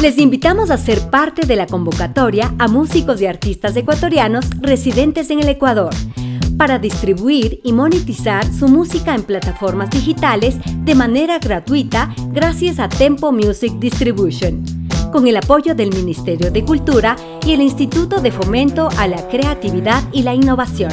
Les 0.00 0.16
invitamos 0.18 0.70
a 0.70 0.78
ser 0.78 1.10
parte 1.10 1.44
de 1.44 1.56
la 1.56 1.66
convocatoria 1.66 2.54
a 2.60 2.68
músicos 2.68 3.20
y 3.20 3.26
artistas 3.26 3.74
ecuatorianos 3.74 4.46
residentes 4.60 5.28
en 5.30 5.40
el 5.40 5.48
Ecuador 5.48 5.92
para 6.56 6.78
distribuir 6.78 7.60
y 7.64 7.72
monetizar 7.72 8.44
su 8.52 8.68
música 8.68 9.14
en 9.14 9.24
plataformas 9.24 9.90
digitales 9.90 10.56
de 10.84 10.94
manera 10.94 11.40
gratuita 11.40 12.14
gracias 12.30 12.78
a 12.78 12.88
Tempo 12.88 13.32
Music 13.32 13.72
Distribution, 13.80 14.64
con 15.10 15.26
el 15.26 15.36
apoyo 15.36 15.74
del 15.74 15.90
Ministerio 15.90 16.52
de 16.52 16.64
Cultura 16.64 17.16
y 17.44 17.54
el 17.54 17.60
Instituto 17.60 18.20
de 18.20 18.30
Fomento 18.30 18.88
a 18.98 19.08
la 19.08 19.28
Creatividad 19.28 20.02
y 20.12 20.22
la 20.22 20.32
Innovación. 20.32 20.92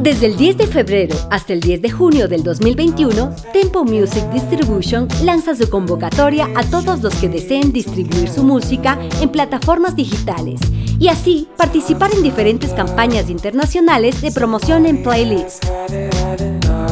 Desde 0.00 0.26
el 0.26 0.36
10 0.36 0.58
de 0.58 0.66
febrero 0.68 1.16
hasta 1.28 1.52
el 1.52 1.60
10 1.60 1.82
de 1.82 1.90
junio 1.90 2.28
del 2.28 2.44
2021, 2.44 3.34
Tempo 3.52 3.84
Music 3.84 4.24
Distribution 4.32 5.08
lanza 5.24 5.56
su 5.56 5.68
convocatoria 5.68 6.48
a 6.54 6.62
todos 6.62 7.02
los 7.02 7.14
que 7.16 7.28
deseen 7.28 7.72
distribuir 7.72 8.28
su 8.28 8.44
música 8.44 8.96
en 9.20 9.30
plataformas 9.30 9.96
digitales 9.96 10.60
y 11.00 11.08
así 11.08 11.48
participar 11.56 12.12
en 12.14 12.22
diferentes 12.22 12.72
campañas 12.72 13.28
internacionales 13.28 14.20
de 14.20 14.30
promoción 14.30 14.86
en 14.86 15.02
playlist. 15.02 15.64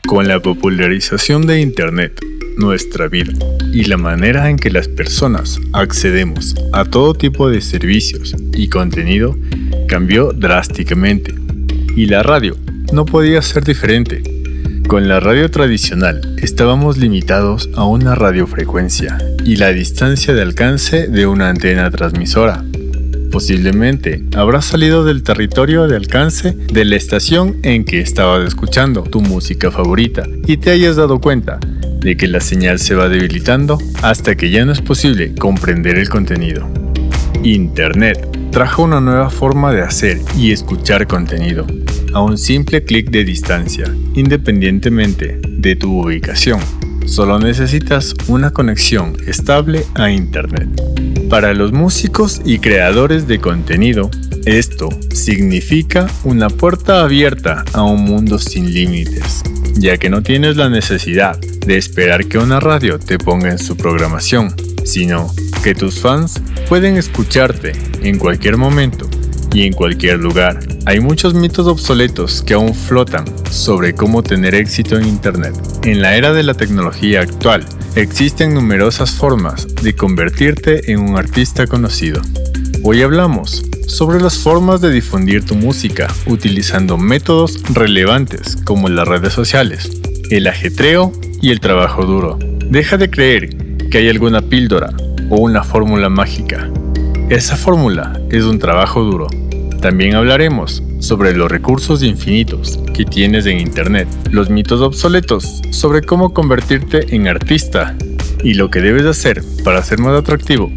Con 0.07 0.29
la 0.29 0.41
popularización 0.41 1.47
de 1.47 1.63
Internet, 1.63 2.21
nuestra 2.59 3.09
vida 3.09 3.33
y 3.73 3.85
la 3.85 3.97
manera 3.97 4.51
en 4.51 4.59
que 4.59 4.71
las 4.71 4.87
personas 4.87 5.59
accedemos 5.73 6.55
a 6.75 6.85
todo 6.85 7.15
tipo 7.15 7.49
de 7.49 7.63
servicios 7.63 8.37
y 8.53 8.69
contenido 8.69 9.39
cambió 9.89 10.35
drásticamente. 10.35 11.35
Y 11.97 12.05
la 12.05 12.23
radio 12.23 12.55
no 12.93 13.07
podía 13.07 13.41
ser 13.41 13.65
diferente. 13.65 14.30
Con 14.91 15.07
la 15.07 15.21
radio 15.21 15.49
tradicional 15.53 16.35
estábamos 16.43 16.99
limitados 16.99 17.71
a 17.77 17.85
una 17.85 18.17
radiofrecuencia 18.17 19.19
y 19.45 19.55
la 19.55 19.69
distancia 19.69 20.35
de 20.35 20.43
alcance 20.43 21.07
de 21.07 21.29
una 21.29 21.49
antena 21.49 21.89
transmisora. 21.93 22.65
Posiblemente 23.31 24.25
habrás 24.35 24.65
salido 24.65 25.05
del 25.05 25.23
territorio 25.23 25.87
de 25.87 25.95
alcance 25.95 26.57
de 26.73 26.85
la 26.85 26.97
estación 26.97 27.59
en 27.63 27.85
que 27.85 28.01
estabas 28.01 28.45
escuchando 28.45 29.05
tu 29.05 29.21
música 29.21 29.71
favorita 29.71 30.25
y 30.49 30.57
te 30.57 30.73
hayas 30.73 30.97
dado 30.97 31.21
cuenta 31.21 31.61
de 32.01 32.17
que 32.17 32.27
la 32.27 32.41
señal 32.41 32.81
se 32.81 32.97
va 32.97 33.09
debilitando 33.09 33.79
hasta 34.03 34.35
que 34.35 34.51
ya 34.51 34.65
no 34.65 34.73
es 34.73 34.81
posible 34.81 35.37
comprender 35.37 35.99
el 35.99 36.09
contenido. 36.09 36.69
Internet 37.45 38.27
trajo 38.51 38.83
una 38.83 39.01
nueva 39.01 39.31
forma 39.31 39.73
de 39.73 39.83
hacer 39.83 40.19
y 40.37 40.51
escuchar 40.51 41.07
contenido 41.07 41.65
a 42.13 42.23
un 42.23 42.39
simple 42.39 42.83
clic 42.85 43.11
de 43.11 43.25
distancia, 43.25 43.95
independientemente 44.15 45.41
de 45.43 45.77
tu 45.77 46.01
ubicación. 46.01 46.61
Solo 47.07 47.39
necesitas 47.39 48.15
una 48.29 48.51
conexión 48.51 49.17
estable 49.27 49.85
a 49.95 50.11
Internet. 50.11 50.69
Para 51.29 51.55
los 51.55 51.73
músicos 51.73 52.41
y 52.45 52.59
creadores 52.59 53.27
de 53.27 53.39
contenido, 53.39 54.11
esto 54.47 54.89
significa 55.13 56.07
una 56.25 56.49
puerta 56.49 57.03
abierta 57.03 57.65
a 57.73 57.83
un 57.83 58.05
mundo 58.05 58.39
sin 58.39 58.73
límites, 58.73 59.43
ya 59.75 59.97
que 59.97 60.11
no 60.11 60.23
tienes 60.23 60.57
la 60.57 60.69
necesidad 60.69 61.39
de 61.39 61.77
esperar 61.77 62.27
que 62.27 62.39
una 62.39 62.61
radio 62.61 62.99
te 62.99 63.19
ponga 63.19 63.51
en 63.51 63.59
su 63.59 63.77
programación, 63.77 64.55
sino 64.85 65.33
que 65.63 65.75
tus 65.75 66.01
fans 66.01 66.41
pueden 66.69 66.97
escucharte 66.97 67.73
en 68.03 68.19
cualquier 68.19 68.57
momento 68.57 69.09
y 69.53 69.67
en 69.67 69.73
cualquier 69.73 70.19
lugar. 70.19 70.59
Hay 70.87 71.01
muchos 71.01 71.35
mitos 71.35 71.67
obsoletos 71.67 72.43
que 72.43 72.55
aún 72.55 72.75
flotan 72.75 73.25
sobre 73.51 73.95
cómo 73.95 74.23
tener 74.23 74.55
éxito 74.55 74.97
en 74.97 75.07
Internet. 75.07 75.55
En 75.85 76.03
la 76.03 76.17
era 76.17 76.33
de 76.33 76.43
la 76.43 76.55
tecnología 76.55 77.21
actual, 77.21 77.65
existen 77.95 78.55
numerosas 78.55 79.13
formas 79.13 79.67
de 79.83 79.95
convertirte 79.95 80.93
en 80.93 81.01
un 81.01 81.17
artista 81.17 81.67
conocido. 81.67 82.23
Hoy 82.83 83.03
hablamos 83.03 83.65
sobre 83.87 84.21
las 84.21 84.39
formas 84.39 84.81
de 84.81 84.91
difundir 84.91 85.45
tu 85.45 85.55
música 85.55 86.07
utilizando 86.27 86.97
métodos 86.97 87.61
relevantes 87.75 88.57
como 88.65 88.89
las 88.89 89.07
redes 89.07 89.33
sociales, 89.33 89.91
el 90.31 90.47
ajetreo 90.47 91.13
y 91.43 91.51
el 91.51 91.61
trabajo 91.61 92.07
duro. 92.07 92.39
Deja 92.67 92.97
de 92.97 93.11
creer 93.11 93.57
que 93.91 93.99
hay 93.99 94.09
alguna 94.09 94.41
píldora 94.41 94.93
o 95.29 95.39
una 95.39 95.65
fórmula 95.65 96.09
mágica. 96.09 96.71
Esa 97.31 97.55
fórmula 97.55 98.21
es 98.29 98.43
un 98.43 98.59
trabajo 98.59 99.05
duro. 99.05 99.29
También 99.81 100.17
hablaremos 100.17 100.83
sobre 100.99 101.33
los 101.33 101.49
recursos 101.49 102.03
infinitos 102.03 102.81
que 102.93 103.05
tienes 103.05 103.47
en 103.47 103.61
Internet, 103.61 104.09
los 104.33 104.51
mitos 104.51 104.81
obsoletos 104.81 105.63
sobre 105.71 106.03
cómo 106.03 106.35
convertirte 106.35 107.15
en 107.15 107.29
artista 107.29 107.97
y 108.43 108.55
lo 108.55 108.69
que 108.69 108.81
debes 108.81 109.07
hacer 109.07 109.45
para 109.63 109.81
ser 109.85 110.01
más 110.01 110.19
atractivo 110.19 110.73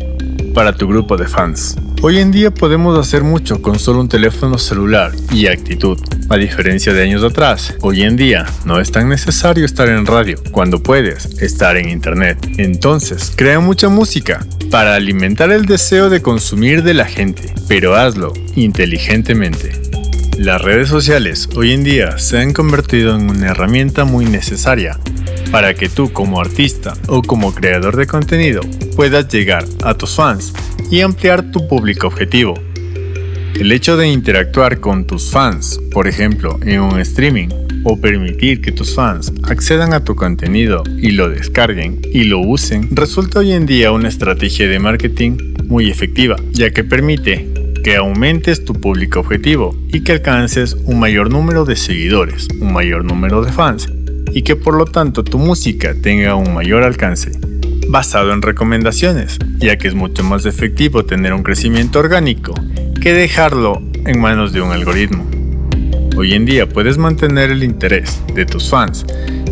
para 0.54 0.74
tu 0.74 0.88
grupo 0.88 1.18
de 1.18 1.28
fans. 1.28 1.76
Hoy 2.06 2.20
en 2.20 2.32
día 2.32 2.52
podemos 2.52 3.00
hacer 3.00 3.24
mucho 3.24 3.62
con 3.62 3.80
solo 3.80 4.02
un 4.02 4.10
teléfono 4.10 4.58
celular 4.58 5.14
y 5.32 5.48
actitud. 5.48 5.98
A 6.30 6.36
diferencia 6.36 6.92
de 6.92 7.02
años 7.02 7.24
atrás, 7.24 7.76
hoy 7.80 8.02
en 8.02 8.18
día 8.18 8.46
no 8.66 8.82
es 8.82 8.92
tan 8.92 9.08
necesario 9.08 9.64
estar 9.64 9.88
en 9.88 10.06
radio 10.06 10.38
cuando 10.52 10.84
puedes 10.84 11.42
estar 11.42 11.78
en 11.78 11.88
internet. 11.88 12.38
Entonces, 12.58 13.32
crea 13.34 13.62
mucha 13.62 13.88
música 13.88 14.46
para 14.70 14.96
alimentar 14.96 15.50
el 15.50 15.66
deseo 15.66 16.10
de 16.10 16.22
consumir 16.22 16.84
de 16.84 16.94
la 16.94 17.06
gente, 17.06 17.56
pero 17.70 17.96
hazlo 17.96 18.34
inteligentemente. 18.58 19.72
Las 20.38 20.62
redes 20.62 20.90
sociales 20.90 21.48
hoy 21.56 21.72
en 21.72 21.86
día 21.86 22.18
se 22.18 22.38
han 22.38 22.52
convertido 22.52 23.16
en 23.16 23.30
una 23.30 23.52
herramienta 23.52 24.04
muy 24.04 24.26
necesaria 24.26 25.00
para 25.52 25.74
que 25.74 25.88
tú 25.88 26.12
como 26.12 26.42
artista 26.42 26.96
o 27.08 27.22
como 27.22 27.56
creador 27.56 27.96
de 27.96 28.08
contenido 28.08 28.60
puedas 28.98 29.30
llegar 29.30 29.64
a 29.84 29.94
tus 29.94 30.16
fans 30.16 30.52
y 30.90 31.02
ampliar 31.02 31.52
tu 31.52 31.68
público 31.68 32.08
objetivo. 32.08 32.54
El 33.60 33.72
hecho 33.72 33.98
de 33.98 34.08
interactuar 34.08 34.80
con 34.80 35.06
tus 35.06 35.30
fans, 35.30 35.80
por 35.92 36.08
ejemplo, 36.08 36.60
en 36.64 36.82
un 36.82 37.00
streaming, 37.00 37.50
o 37.84 38.00
permitir 38.00 38.62
que 38.62 38.72
tus 38.72 38.96
fans 38.96 39.32
accedan 39.44 39.94
a 39.94 40.04
tu 40.04 40.16
contenido 40.16 40.84
y 40.98 41.12
lo 41.12 41.30
descarguen 41.30 42.00
y 42.12 42.24
lo 42.24 42.40
usen, 42.40 42.96
resulta 42.96 43.40
hoy 43.40 43.52
en 43.52 43.66
día 43.66 43.92
una 43.92 44.10
estrategia 44.10 44.68
de 44.68 44.80
marketing 44.80 45.56
muy 45.66 45.90
efectiva, 45.90 46.36
ya 46.52 46.72
que 46.72 46.84
permite 46.84 47.48
que 47.84 47.98
aumentes 47.98 48.64
tu 48.64 48.74
público 48.74 49.20
objetivo 49.20 49.76
y 49.90 50.02
que 50.02 50.14
alcances 50.14 50.76
un 50.86 51.00
mayor 51.00 51.30
número 51.30 51.66
de 51.66 51.76
seguidores, 51.76 52.48
un 52.60 52.72
mayor 52.72 53.04
número 53.04 53.44
de 53.44 53.52
fans 53.52 53.90
y 54.32 54.42
que 54.42 54.56
por 54.56 54.76
lo 54.76 54.86
tanto 54.86 55.24
tu 55.24 55.38
música 55.38 55.94
tenga 56.02 56.36
un 56.36 56.54
mayor 56.54 56.84
alcance, 56.84 57.32
basado 57.90 58.34
en 58.34 58.42
recomendaciones, 58.42 59.38
ya 59.58 59.78
que 59.78 59.88
es 59.88 59.96
mucho 59.96 60.24
más 60.24 60.46
efectivo 60.46 61.06
tener 61.06 61.34
un 61.34 61.44
crecimiento 61.44 62.00
orgánico 62.00 62.54
que 63.02 63.14
dejarlo 63.14 63.82
en 64.06 64.20
manos 64.20 64.54
de 64.54 64.62
un 64.62 64.72
algoritmo. 64.72 65.26
Hoy 66.16 66.34
en 66.34 66.46
día 66.46 66.70
puedes 66.70 66.98
mantener 66.98 67.52
el 67.52 67.64
interés 67.64 68.22
de 68.34 68.46
tus 68.46 68.70
fans 68.70 69.06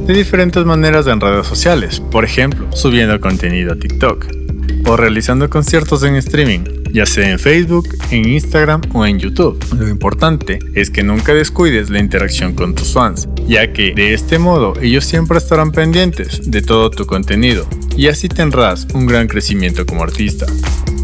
de 0.06 0.14
diferentes 0.14 0.66
maneras 0.66 1.08
en 1.08 1.20
redes 1.20 1.48
sociales, 1.48 2.00
por 2.00 2.26
ejemplo, 2.26 2.68
subiendo 2.72 3.20
contenido 3.20 3.74
a 3.74 3.76
TikTok 3.76 4.26
o 4.86 4.98
realizando 4.98 5.50
conciertos 5.50 6.04
en 6.04 6.16
streaming 6.16 6.81
ya 6.94 7.06
sea 7.06 7.30
en 7.30 7.40
Facebook, 7.40 7.90
en 8.12 8.28
Instagram 8.28 8.82
o 8.94 9.06
en 9.06 9.20
YouTube. 9.20 9.58
Lo 9.78 9.88
importante 9.90 10.60
es 10.74 10.90
que 10.90 11.04
nunca 11.04 11.34
descuides 11.34 11.90
la 11.90 12.00
interacción 12.00 12.54
con 12.54 12.76
tus 12.76 12.94
fans, 12.94 13.28
ya 13.48 13.72
que 13.74 13.94
de 13.94 14.14
este 14.14 14.40
modo 14.40 14.74
ellos 14.82 15.06
siempre 15.06 15.38
estarán 15.38 15.72
pendientes 15.72 16.50
de 16.50 16.62
todo 16.62 16.90
tu 16.90 17.06
contenido 17.06 17.68
y 17.96 18.08
así 18.08 18.30
tendrás 18.30 18.88
un 18.94 19.06
gran 19.06 19.28
crecimiento 19.28 19.86
como 19.86 20.04
artista. 20.04 20.46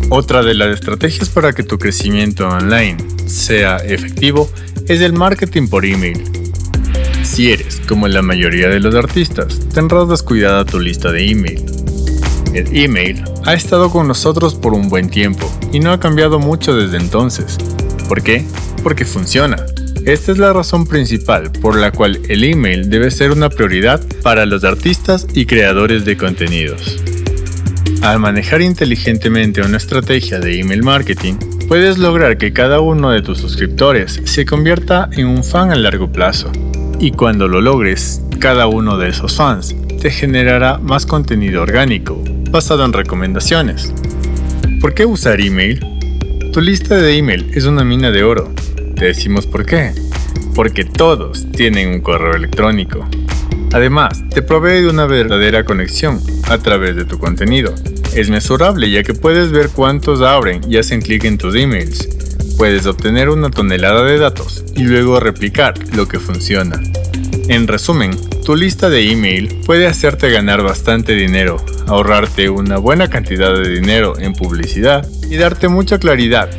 Otra 0.09 0.41
de 0.41 0.53
las 0.53 0.69
estrategias 0.69 1.29
para 1.29 1.53
que 1.53 1.63
tu 1.63 1.77
crecimiento 1.77 2.47
online 2.47 2.97
sea 3.25 3.77
efectivo 3.77 4.49
es 4.87 5.01
el 5.01 5.13
marketing 5.13 5.67
por 5.67 5.85
email. 5.85 6.23
Si 7.23 7.51
eres 7.51 7.81
como 7.87 8.07
la 8.07 8.21
mayoría 8.21 8.69
de 8.69 8.79
los 8.79 8.95
artistas, 8.95 9.59
tendrás 9.73 10.07
descuidada 10.07 10.63
tu 10.63 10.79
lista 10.79 11.11
de 11.11 11.29
email. 11.29 11.86
El 12.57 12.75
email 12.75 13.23
ha 13.45 13.53
estado 13.53 13.91
con 13.91 14.07
nosotros 14.07 14.55
por 14.55 14.73
un 14.73 14.89
buen 14.89 15.11
tiempo 15.11 15.47
y 15.71 15.79
no 15.79 15.91
ha 15.91 15.99
cambiado 15.99 16.39
mucho 16.39 16.75
desde 16.75 16.97
entonces. 16.97 17.55
¿Por 18.09 18.23
qué? 18.23 18.47
Porque 18.81 19.05
funciona. 19.05 19.57
Esta 20.07 20.31
es 20.31 20.39
la 20.39 20.53
razón 20.53 20.87
principal 20.87 21.51
por 21.51 21.77
la 21.77 21.91
cual 21.91 22.19
el 22.29 22.43
email 22.43 22.89
debe 22.89 23.11
ser 23.11 23.29
una 23.29 23.51
prioridad 23.51 24.01
para 24.23 24.47
los 24.47 24.63
artistas 24.63 25.27
y 25.35 25.45
creadores 25.45 26.03
de 26.03 26.17
contenidos. 26.17 26.97
Al 28.01 28.17
manejar 28.17 28.63
inteligentemente 28.63 29.61
una 29.61 29.77
estrategia 29.77 30.39
de 30.39 30.59
email 30.59 30.81
marketing, 30.81 31.35
puedes 31.67 31.99
lograr 31.99 32.39
que 32.39 32.53
cada 32.53 32.79
uno 32.79 33.11
de 33.11 33.21
tus 33.21 33.37
suscriptores 33.37 34.19
se 34.25 34.47
convierta 34.47 35.09
en 35.11 35.27
un 35.27 35.43
fan 35.43 35.69
a 35.69 35.75
largo 35.75 36.11
plazo. 36.11 36.51
Y 36.99 37.11
cuando 37.11 37.47
lo 37.47 37.61
logres, 37.61 38.23
cada 38.39 38.65
uno 38.65 38.97
de 38.97 39.09
esos 39.09 39.35
fans 39.35 39.75
te 40.07 40.11
generará 40.11 40.77
más 40.77 41.05
contenido 41.05 41.61
orgánico, 41.61 42.23
basado 42.49 42.85
en 42.85 42.93
recomendaciones. 42.93 43.93
¿Por 44.79 44.93
qué 44.93 45.05
usar 45.05 45.41
email? 45.41 45.85
Tu 46.53 46.61
lista 46.61 46.95
de 46.95 47.17
email 47.17 47.51
es 47.53 47.65
una 47.65 47.83
mina 47.83 48.09
de 48.09 48.23
oro. 48.23 48.53
Te 48.95 49.03
decimos 49.03 49.45
por 49.45 49.65
qué. 49.65 49.91
Porque 50.55 50.85
todos 50.85 51.51
tienen 51.51 51.89
un 51.89 51.99
correo 51.99 52.37
electrónico. 52.37 53.05
Además, 53.73 54.23
te 54.29 54.41
provee 54.41 54.81
de 54.83 54.89
una 54.89 55.07
verdadera 55.07 55.65
conexión 55.65 56.21
a 56.47 56.57
través 56.57 56.95
de 56.95 57.03
tu 57.03 57.19
contenido. 57.19 57.75
Es 58.15 58.29
mesurable 58.29 58.89
ya 58.89 59.03
que 59.03 59.13
puedes 59.13 59.51
ver 59.51 59.71
cuántos 59.75 60.21
abren 60.21 60.61
y 60.71 60.77
hacen 60.77 61.01
clic 61.01 61.25
en 61.25 61.37
tus 61.37 61.53
emails. 61.53 62.07
Puedes 62.57 62.85
obtener 62.85 63.27
una 63.27 63.49
tonelada 63.49 64.05
de 64.05 64.19
datos 64.19 64.63
y 64.73 64.83
luego 64.83 65.19
replicar 65.19 65.73
lo 65.93 66.07
que 66.07 66.17
funciona. 66.17 66.81
En 67.49 67.67
resumen, 67.67 68.11
tu 68.47 68.55
lista 68.55 68.89
de 68.89 69.11
email 69.11 69.59
puede 69.65 69.87
hacerte 69.87 70.31
ganar 70.31 70.63
bastante 70.63 71.15
dinero, 71.15 71.57
ahorrarte 71.85 72.49
una 72.49 72.77
buena 72.77 73.09
cantidad 73.09 73.53
de 73.53 73.69
dinero 73.69 74.17
en 74.17 74.31
publicidad 74.31 75.05
y 75.29 75.35
darte 75.35 75.67
mucha 75.67 75.99
claridad. 75.99 76.49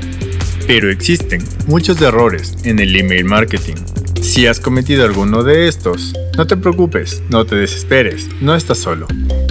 Pero 0.67 0.91
existen 0.91 1.43
muchos 1.67 1.99
errores 2.03 2.59
en 2.65 2.79
el 2.79 2.95
email 2.95 3.25
marketing. 3.25 3.77
Si 4.21 4.47
has 4.47 4.61
cometido 4.61 5.07
alguno 5.07 5.43
de 5.43 5.67
estos, 5.67 6.13
no 6.37 6.47
te 6.47 6.59
preocupes, 6.59 7.23
no 7.31 7.47
te 7.47 7.57
desesperes, 7.57 8.29
no 8.43 8.55
estás 8.55 8.77
solo 8.77 9.07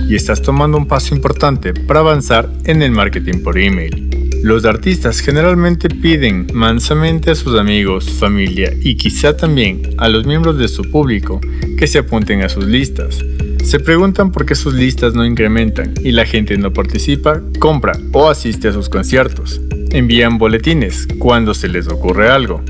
y 0.08 0.14
estás 0.14 0.44
tomando 0.44 0.78
un 0.78 0.88
paso 0.88 1.16
importante 1.16 1.74
para 1.74 2.02
avanzar 2.02 2.52
en 2.66 2.84
el 2.84 2.92
marketing 2.92 3.42
por 3.42 3.58
email. 3.58 4.27
Los 4.48 4.64
artistas 4.64 5.20
generalmente 5.20 5.90
piden 5.90 6.48
mansamente 6.54 7.32
a 7.32 7.36
sus 7.36 7.60
amigos, 7.60 8.10
familia 8.10 8.72
y 8.82 8.96
quizá 8.96 9.36
también 9.36 9.82
a 9.98 10.08
los 10.08 10.26
miembros 10.26 10.58
de 10.58 10.70
su 10.70 10.84
público 10.84 11.42
que 11.78 11.86
se 11.86 11.98
apunten 11.98 12.42
a 12.44 12.48
sus 12.48 12.64
listas. 12.64 13.22
Se 13.66 13.78
preguntan 13.78 14.32
por 14.32 14.46
qué 14.46 14.56
sus 14.56 14.74
listas 14.74 15.14
no 15.16 15.26
incrementan 15.26 15.94
y 16.02 16.14
la 16.14 16.26
gente 16.26 16.58
no 16.58 16.72
participa, 16.72 17.42
compra 17.60 17.92
o 18.14 18.30
asiste 18.30 18.70
a 18.70 18.72
sus 18.72 18.88
conciertos. 18.88 19.60
Envían 19.92 20.38
boletines 20.38 21.10
cuando 21.20 21.54
se 21.54 21.68
les 21.68 21.90
ocurre 21.90 22.30
algo. 22.30 22.62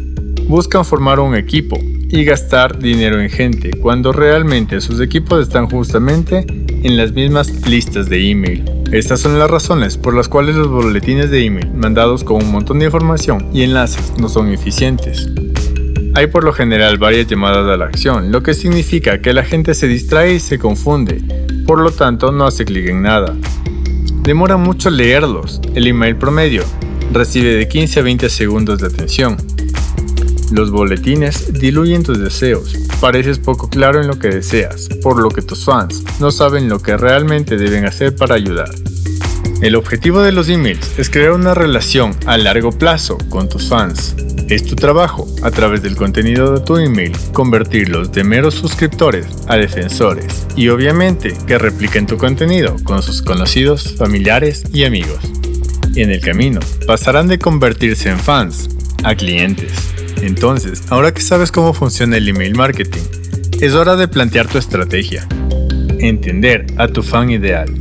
Buscan 0.48 0.84
formar 0.84 1.20
un 1.20 1.36
equipo 1.36 1.78
y 2.10 2.24
gastar 2.24 2.80
dinero 2.80 3.22
en 3.22 3.30
gente 3.30 3.70
cuando 3.70 4.12
realmente 4.12 4.82
sus 4.82 5.00
equipos 5.00 5.44
están 5.44 5.70
justamente 5.70 6.44
en 6.82 6.98
las 6.98 7.12
mismas 7.12 7.68
listas 7.68 8.10
de 8.10 8.32
email. 8.32 8.77
Estas 8.92 9.20
son 9.20 9.38
las 9.38 9.52
razones 9.52 9.98
por 9.98 10.16
las 10.16 10.30
cuales 10.30 10.56
los 10.56 10.70
boletines 10.70 11.30
de 11.30 11.44
email 11.44 11.74
mandados 11.74 12.24
con 12.24 12.42
un 12.42 12.52
montón 12.52 12.80
de 12.80 12.86
información 12.86 13.50
y 13.54 13.64
enlaces 13.64 14.14
no 14.18 14.30
son 14.30 14.50
eficientes. 14.50 15.30
Hay 16.16 16.28
por 16.28 16.46
lo 16.46 16.54
general 16.54 16.98
varias 16.98 17.28
llamadas 17.28 17.68
a 17.68 17.76
la 17.76 17.86
acción, 17.86 18.32
lo 18.32 18.42
que 18.44 18.54
significa 18.54 19.22
que 19.22 19.34
la 19.34 19.44
gente 19.44 19.74
se 19.74 19.88
distrae 19.88 20.36
y 20.36 20.40
se 20.40 20.58
confunde, 20.58 21.22
por 21.66 21.82
lo 21.82 21.92
tanto 21.92 22.32
no 22.32 22.46
hace 22.46 22.64
clic 22.64 22.88
en 22.88 23.02
nada. 23.02 23.36
Demora 24.24 24.56
mucho 24.56 24.90
leerlos, 24.90 25.60
el 25.76 25.86
email 25.88 26.16
promedio 26.16 26.64
recibe 27.12 27.56
de 27.56 27.68
15 27.68 28.00
a 28.00 28.04
20 28.04 28.30
segundos 28.30 28.80
de 28.80 28.88
atención, 28.88 29.38
los 30.52 30.72
boletines 30.72 31.54
diluyen 31.54 32.04
tus 32.04 32.20
deseos. 32.20 32.76
Pareces 33.00 33.40
poco 33.40 33.70
claro 33.70 34.02
en 34.02 34.08
lo 34.08 34.18
que 34.18 34.30
deseas, 34.30 34.88
por 35.02 35.20
lo 35.20 35.30
que 35.30 35.42
tus 35.42 35.66
fans 35.66 36.04
no 36.20 36.32
saben 36.32 36.70
lo 36.70 36.80
que 36.80 36.98
realmente 36.98 37.58
deben 37.58 37.86
hacer 37.86 38.16
para 38.16 38.36
ayudar. 38.36 38.70
El 39.62 39.76
objetivo 39.76 40.22
de 40.22 40.32
los 40.32 40.50
emails 40.50 41.00
es 41.00 41.10
crear 41.10 41.32
una 41.32 41.54
relación 41.54 42.16
a 42.28 42.38
largo 42.38 42.72
plazo 42.72 43.18
con 43.30 43.50
tus 43.50 43.70
fans. 43.70 44.16
Es 44.50 44.64
tu 44.66 44.76
trabajo, 44.76 45.28
a 45.42 45.52
través 45.52 45.82
del 45.82 45.96
contenido 45.96 46.54
de 46.54 46.64
tu 46.64 46.78
email, 46.78 47.12
convertirlos 47.34 48.12
de 48.12 48.24
meros 48.24 48.54
suscriptores 48.54 49.26
a 49.48 49.58
defensores 49.58 50.46
y 50.56 50.70
obviamente 50.70 51.36
que 51.48 51.58
repliquen 51.58 52.06
tu 52.06 52.18
contenido 52.18 52.76
con 52.84 53.02
sus 53.02 53.22
conocidos, 53.22 53.96
familiares 53.98 54.64
y 54.72 54.86
amigos. 54.86 55.20
En 55.96 56.12
el 56.12 56.22
camino, 56.22 56.60
pasarán 56.86 57.28
de 57.28 57.40
convertirse 57.40 58.10
en 58.10 58.20
fans 58.20 58.70
a 59.04 59.16
clientes. 59.16 59.97
Entonces, 60.22 60.84
ahora 60.90 61.14
que 61.14 61.22
sabes 61.22 61.52
cómo 61.52 61.74
funciona 61.74 62.18
el 62.18 62.28
email 62.28 62.56
marketing, 62.56 63.04
es 63.62 63.74
hora 63.74 63.96
de 63.96 64.08
plantear 64.08 64.48
tu 64.48 64.58
estrategia. 64.58 65.28
Entender 66.00 66.66
a 66.78 66.88
tu 66.88 67.02
fan 67.04 67.30
ideal. 67.30 67.74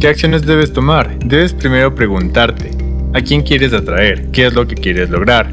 ¿Qué 0.00 0.08
acciones 0.08 0.44
debes 0.44 0.72
tomar? 0.72 1.18
Debes 1.20 1.52
primero 1.52 1.94
preguntarte, 1.94 2.70
¿a 3.12 3.20
quién 3.20 3.42
quieres 3.42 3.72
atraer? 3.72 4.30
¿Qué 4.32 4.46
es 4.46 4.54
lo 4.54 4.66
que 4.66 4.74
quieres 4.74 5.10
lograr? 5.10 5.52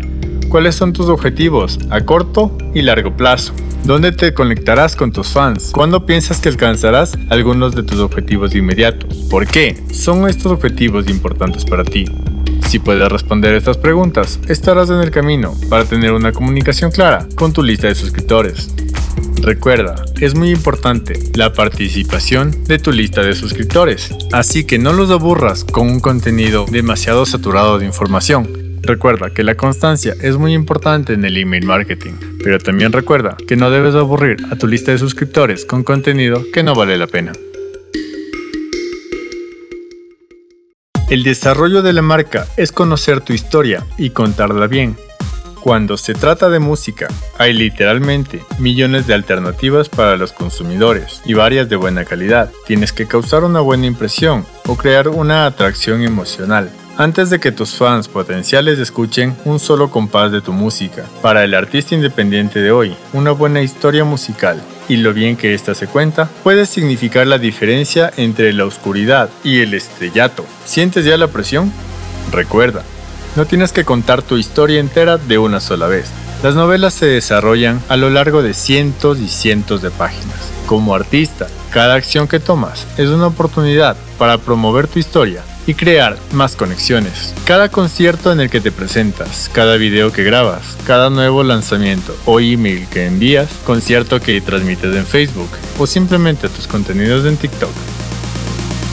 ¿Cuáles 0.49 0.75
son 0.75 0.93
tus 0.93 1.07
objetivos 1.07 1.79
a 1.89 2.01
corto 2.01 2.57
y 2.73 2.81
largo 2.81 3.15
plazo? 3.15 3.53
¿Dónde 3.83 4.11
te 4.11 4.33
conectarás 4.33 4.95
con 4.95 5.11
tus 5.11 5.29
fans? 5.29 5.71
¿Cuándo 5.73 6.05
piensas 6.05 6.39
que 6.39 6.49
alcanzarás 6.49 7.17
algunos 7.29 7.73
de 7.73 7.83
tus 7.83 7.99
objetivos 7.99 8.53
inmediatos? 8.53 9.15
¿Por 9.29 9.47
qué? 9.47 9.75
¿Son 9.91 10.27
estos 10.27 10.51
objetivos 10.51 11.09
importantes 11.09 11.65
para 11.65 11.83
ti? 11.83 12.05
Si 12.71 12.79
puedes 12.79 13.09
responder 13.09 13.53
estas 13.53 13.75
preguntas, 13.77 14.39
estarás 14.47 14.89
en 14.89 15.01
el 15.01 15.11
camino 15.11 15.53
para 15.69 15.83
tener 15.83 16.13
una 16.13 16.31
comunicación 16.31 16.89
clara 16.89 17.27
con 17.35 17.51
tu 17.51 17.63
lista 17.63 17.87
de 17.87 17.95
suscriptores. 17.95 18.69
Recuerda, 19.41 20.05
es 20.21 20.35
muy 20.35 20.51
importante 20.51 21.19
la 21.33 21.51
participación 21.51 22.63
de 22.63 22.79
tu 22.79 22.93
lista 22.93 23.23
de 23.23 23.33
suscriptores, 23.33 24.15
así 24.31 24.63
que 24.63 24.79
no 24.79 24.93
los 24.93 25.11
aburras 25.11 25.65
con 25.65 25.89
un 25.89 25.99
contenido 25.99 26.65
demasiado 26.65 27.25
saturado 27.25 27.77
de 27.77 27.87
información. 27.87 28.47
Recuerda 28.83 29.31
que 29.31 29.43
la 29.43 29.55
constancia 29.55 30.15
es 30.21 30.37
muy 30.37 30.53
importante 30.53 31.11
en 31.11 31.25
el 31.25 31.35
email 31.35 31.65
marketing, 31.65 32.13
pero 32.41 32.57
también 32.57 32.93
recuerda 32.93 33.35
que 33.49 33.57
no 33.57 33.69
debes 33.69 33.95
aburrir 33.95 34.37
a 34.49 34.55
tu 34.55 34.67
lista 34.67 34.93
de 34.93 34.97
suscriptores 34.97 35.65
con 35.65 35.83
contenido 35.83 36.41
que 36.53 36.63
no 36.63 36.73
vale 36.73 36.97
la 36.97 37.07
pena. 37.07 37.33
El 41.11 41.23
desarrollo 41.23 41.81
de 41.81 41.91
la 41.91 42.01
marca 42.01 42.47
es 42.55 42.71
conocer 42.71 43.19
tu 43.19 43.33
historia 43.33 43.85
y 43.97 44.11
contarla 44.11 44.67
bien. 44.67 44.95
Cuando 45.59 45.97
se 45.97 46.13
trata 46.13 46.49
de 46.49 46.59
música, 46.59 47.09
hay 47.37 47.51
literalmente 47.51 48.41
millones 48.59 49.07
de 49.07 49.13
alternativas 49.13 49.89
para 49.89 50.15
los 50.15 50.31
consumidores 50.31 51.21
y 51.25 51.33
varias 51.33 51.67
de 51.67 51.75
buena 51.75 52.05
calidad. 52.05 52.49
Tienes 52.65 52.93
que 52.93 53.07
causar 53.07 53.43
una 53.43 53.59
buena 53.59 53.87
impresión 53.87 54.45
o 54.67 54.77
crear 54.77 55.09
una 55.09 55.45
atracción 55.45 56.01
emocional 56.01 56.71
antes 56.97 57.29
de 57.29 57.41
que 57.41 57.51
tus 57.51 57.75
fans 57.75 58.07
potenciales 58.07 58.79
escuchen 58.79 59.35
un 59.43 59.59
solo 59.59 59.91
compás 59.91 60.31
de 60.31 60.39
tu 60.39 60.53
música. 60.53 61.03
Para 61.21 61.43
el 61.43 61.55
artista 61.55 61.93
independiente 61.93 62.61
de 62.61 62.71
hoy, 62.71 62.95
una 63.11 63.31
buena 63.31 63.61
historia 63.61 64.05
musical 64.05 64.61
y 64.91 64.97
lo 64.97 65.13
bien 65.13 65.37
que 65.37 65.53
ésta 65.53 65.73
se 65.73 65.87
cuenta 65.87 66.27
puede 66.43 66.65
significar 66.65 67.25
la 67.25 67.37
diferencia 67.37 68.11
entre 68.17 68.51
la 68.51 68.65
oscuridad 68.65 69.29
y 69.41 69.61
el 69.61 69.73
estrellato. 69.73 70.45
¿Sientes 70.65 71.05
ya 71.05 71.15
la 71.15 71.29
presión? 71.29 71.71
Recuerda, 72.29 72.83
no 73.37 73.45
tienes 73.45 73.71
que 73.71 73.85
contar 73.85 74.21
tu 74.21 74.35
historia 74.35 74.81
entera 74.81 75.17
de 75.17 75.37
una 75.37 75.61
sola 75.61 75.87
vez. 75.87 76.11
Las 76.43 76.55
novelas 76.55 76.93
se 76.93 77.05
desarrollan 77.05 77.81
a 77.87 77.95
lo 77.95 78.09
largo 78.09 78.43
de 78.43 78.53
cientos 78.53 79.19
y 79.19 79.29
cientos 79.29 79.81
de 79.81 79.91
páginas. 79.91 80.51
Como 80.65 80.93
artista, 80.93 81.47
cada 81.71 81.93
acción 81.93 82.27
que 82.27 82.41
tomas 82.41 82.85
es 82.97 83.07
una 83.07 83.27
oportunidad 83.27 83.95
para 84.17 84.39
promover 84.39 84.89
tu 84.89 84.99
historia 84.99 85.41
y 85.67 85.73
crear 85.73 86.17
más 86.33 86.55
conexiones. 86.55 87.33
Cada 87.45 87.69
concierto 87.69 88.31
en 88.31 88.39
el 88.39 88.49
que 88.49 88.61
te 88.61 88.71
presentas, 88.71 89.49
cada 89.53 89.77
video 89.77 90.11
que 90.11 90.23
grabas, 90.23 90.77
cada 90.85 91.09
nuevo 91.09 91.43
lanzamiento 91.43 92.15
o 92.25 92.39
email 92.39 92.87
que 92.87 93.05
envías, 93.05 93.49
concierto 93.65 94.19
que 94.19 94.41
transmites 94.41 94.95
en 94.95 95.05
Facebook 95.05 95.49
o 95.77 95.87
simplemente 95.87 96.49
tus 96.49 96.67
contenidos 96.67 97.25
en 97.25 97.37
TikTok. 97.37 97.71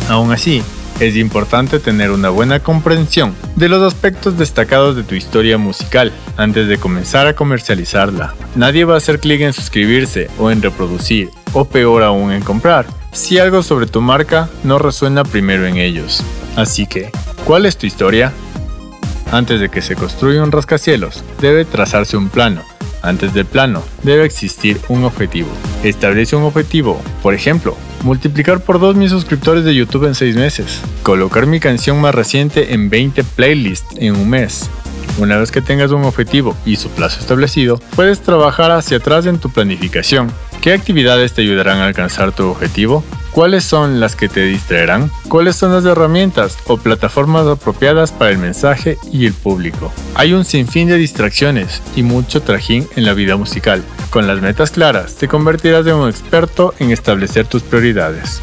Aún 0.09 0.33
así, 0.33 0.63
es 1.01 1.17
importante 1.17 1.79
tener 1.79 2.11
una 2.11 2.31
buena 2.31 2.61
comprensión 2.61 3.35
de 3.57 3.69
los 3.69 3.83
aspectos 3.83 4.37
destacados 4.37 4.97
de 4.97 5.05
tu 5.05 5.15
historia 5.15 5.57
musical 5.57 6.13
antes 6.37 6.67
de 6.67 6.79
comenzar 6.79 7.27
a 7.27 7.35
comercializarla. 7.35 8.35
Nadie 8.57 8.85
va 8.85 8.95
a 8.95 8.99
hacer 8.99 9.21
clic 9.21 9.41
en 9.43 9.53
suscribirse 9.53 10.29
o 10.39 10.51
en 10.51 10.61
reproducir, 10.61 11.31
o 11.53 11.65
peor 11.67 12.03
aún 12.03 12.33
en 12.33 12.43
comprar, 12.43 12.87
si 13.13 13.39
algo 13.39 13.63
sobre 13.63 13.87
tu 13.87 14.01
marca 14.01 14.49
no 14.65 14.79
resuena 14.79 15.23
primero 15.25 15.67
en 15.67 15.77
ellos. 15.77 16.25
Así 16.59 16.87
que, 16.89 17.13
¿cuál 17.45 17.67
es 17.67 17.77
tu 17.77 17.87
historia? 17.87 18.33
Antes 19.31 19.61
de 19.61 19.69
que 19.69 19.81
se 19.81 19.95
construya 19.95 20.43
un 20.43 20.51
rascacielos, 20.51 21.23
debe 21.41 21.65
trazarse 21.65 22.17
un 22.17 22.31
plano. 22.31 22.63
Antes 23.01 23.33
del 23.33 23.47
plano, 23.47 23.85
debe 24.03 24.25
existir 24.25 24.81
un 24.89 25.05
objetivo. 25.05 25.47
Establece 25.85 26.35
un 26.35 26.43
objetivo, 26.43 27.01
por 27.23 27.33
ejemplo, 27.33 27.77
multiplicar 28.03 28.59
por 28.59 28.81
dos 28.81 28.97
mis 28.97 29.13
suscriptores 29.13 29.63
de 29.63 29.73
YouTube 29.73 30.07
en 30.07 30.17
6 30.17 30.35
meses, 30.35 30.81
colocar 31.05 31.47
mi 31.47 31.61
canción 31.61 32.01
más 32.01 32.13
reciente 32.13 32.75
en 32.75 32.91
20 32.91 33.23
playlists 33.23 33.95
en 33.97 34.17
un 34.17 34.29
mes. 34.29 34.69
Una 35.19 35.37
vez 35.37 35.53
que 35.53 35.63
tengas 35.63 35.93
un 35.93 36.03
objetivo 36.03 36.57
y 36.67 36.75
su 36.75 36.89
plazo 36.89 37.21
establecido, 37.21 37.81
puedes 37.95 38.21
trabajar 38.21 38.73
hacia 38.73 38.97
atrás 38.97 39.27
en 39.27 39.39
tu 39.39 39.49
planificación. 39.49 40.33
¿Qué 40.61 40.73
actividades 40.73 41.35
te 41.35 41.43
ayudarán 41.43 41.79
a 41.79 41.87
alcanzar 41.87 42.33
tu 42.33 42.49
objetivo? 42.49 43.05
¿Cuáles 43.33 43.65
son 43.65 44.01
las 44.01 44.17
que 44.17 44.29
te 44.29 44.43
distraerán? 44.43 45.11
¿Cuáles 45.29 45.57
son 45.57 45.73
las 45.73 45.85
herramientas 45.85 46.59
o 46.67 46.77
plataformas 46.77 47.47
apropiadas 47.47 48.11
para 48.11 48.31
el 48.31 48.39
mensaje 48.39 48.99
y 49.13 49.27
el 49.27 49.33
público? 49.33 49.93
Hay 50.15 50.33
un 50.33 50.45
sinfín 50.45 50.89
de 50.89 50.97
distracciones 50.97 51.83
y 51.95 52.03
mucho 52.03 52.43
trajín 52.43 52.89
en 52.97 53.05
la 53.05 53.15
vida 53.15 53.37
musical. 53.37 53.85
Con 54.11 54.27
las 54.27 54.41
metas 54.41 54.71
claras, 54.71 55.15
te 55.17 55.29
convertirás 55.29 55.87
en 55.87 55.95
un 55.95 56.09
experto 56.09 56.75
en 56.79 56.91
establecer 56.91 57.47
tus 57.47 57.63
prioridades. 57.63 58.41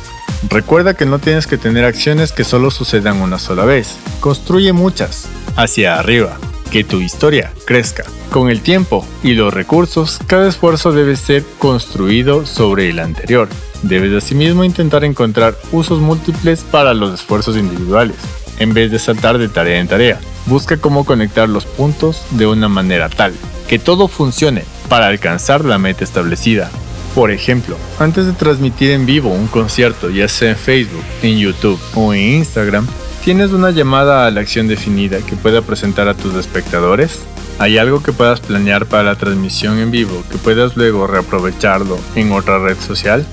Recuerda 0.50 0.94
que 0.94 1.06
no 1.06 1.20
tienes 1.20 1.48
que 1.48 1.58
tener 1.58 1.86
acciones 1.86 2.32
que 2.32 2.44
solo 2.44 2.70
sucedan 2.70 3.22
una 3.22 3.40
sola 3.40 3.66
vez. 3.66 3.98
Construye 4.20 4.74
muchas. 4.74 5.28
Hacia 5.56 5.98
arriba. 5.98 6.38
Que 6.72 6.84
tu 6.84 7.02
historia 7.02 7.52
crezca. 7.66 8.04
Con 8.32 8.50
el 8.50 8.62
tiempo 8.62 9.06
y 9.24 9.34
los 9.34 9.54
recursos, 9.54 10.20
cada 10.28 10.48
esfuerzo 10.48 10.92
debe 10.92 11.16
ser 11.16 11.44
construido 11.58 12.46
sobre 12.46 12.90
el 12.90 13.00
anterior. 13.00 13.48
Debes 13.84 14.14
asimismo 14.14 14.64
intentar 14.64 15.04
encontrar 15.04 15.56
usos 15.72 16.00
múltiples 16.00 16.64
para 16.64 16.94
los 16.94 17.14
esfuerzos 17.14 17.58
individuales, 17.58 18.18
en 18.60 18.74
vez 18.74 18.92
de 18.92 19.00
saltar 19.00 19.38
de 19.38 19.50
tarea 19.50 19.80
en 19.80 19.88
tarea. 19.88 20.20
Busca 20.46 20.78
cómo 20.78 21.06
conectar 21.06 21.50
los 21.50 21.66
puntos 21.66 22.24
de 22.32 22.48
una 22.48 22.70
manera 22.70 23.10
tal 23.10 23.34
que 23.68 23.80
todo 23.80 24.08
funcione 24.08 24.64
para 24.90 25.08
alcanzar 25.08 25.66
la 25.66 25.78
meta 25.78 26.04
establecida. 26.04 26.70
Por 27.14 27.32
ejemplo, 27.32 27.78
antes 28.00 28.26
de 28.26 28.34
transmitir 28.34 28.92
en 28.92 29.06
vivo 29.06 29.30
un 29.30 29.48
concierto, 29.48 30.10
ya 30.10 30.28
sea 30.28 30.52
en 30.52 30.58
Facebook, 30.58 31.04
en 31.24 31.38
YouTube 31.38 31.80
o 31.96 32.14
en 32.14 32.22
Instagram, 32.36 32.86
¿tienes 33.24 33.52
una 33.52 33.72
llamada 33.72 34.28
a 34.28 34.32
la 34.32 34.42
acción 34.42 34.68
definida 34.68 35.20
que 35.20 35.36
pueda 35.36 35.62
presentar 35.62 36.08
a 36.08 36.14
tus 36.14 36.36
espectadores? 36.36 37.20
¿Hay 37.58 37.78
algo 37.78 38.04
que 38.04 38.12
puedas 38.12 38.42
planear 38.42 38.86
para 38.86 39.04
la 39.04 39.16
transmisión 39.16 39.80
en 39.80 39.90
vivo 39.90 40.24
que 40.30 40.38
puedas 40.38 40.76
luego 40.76 41.08
reaprovecharlo 41.08 41.98
en 42.16 42.34
otra 42.34 42.60
red 42.60 42.78
social? 42.78 43.26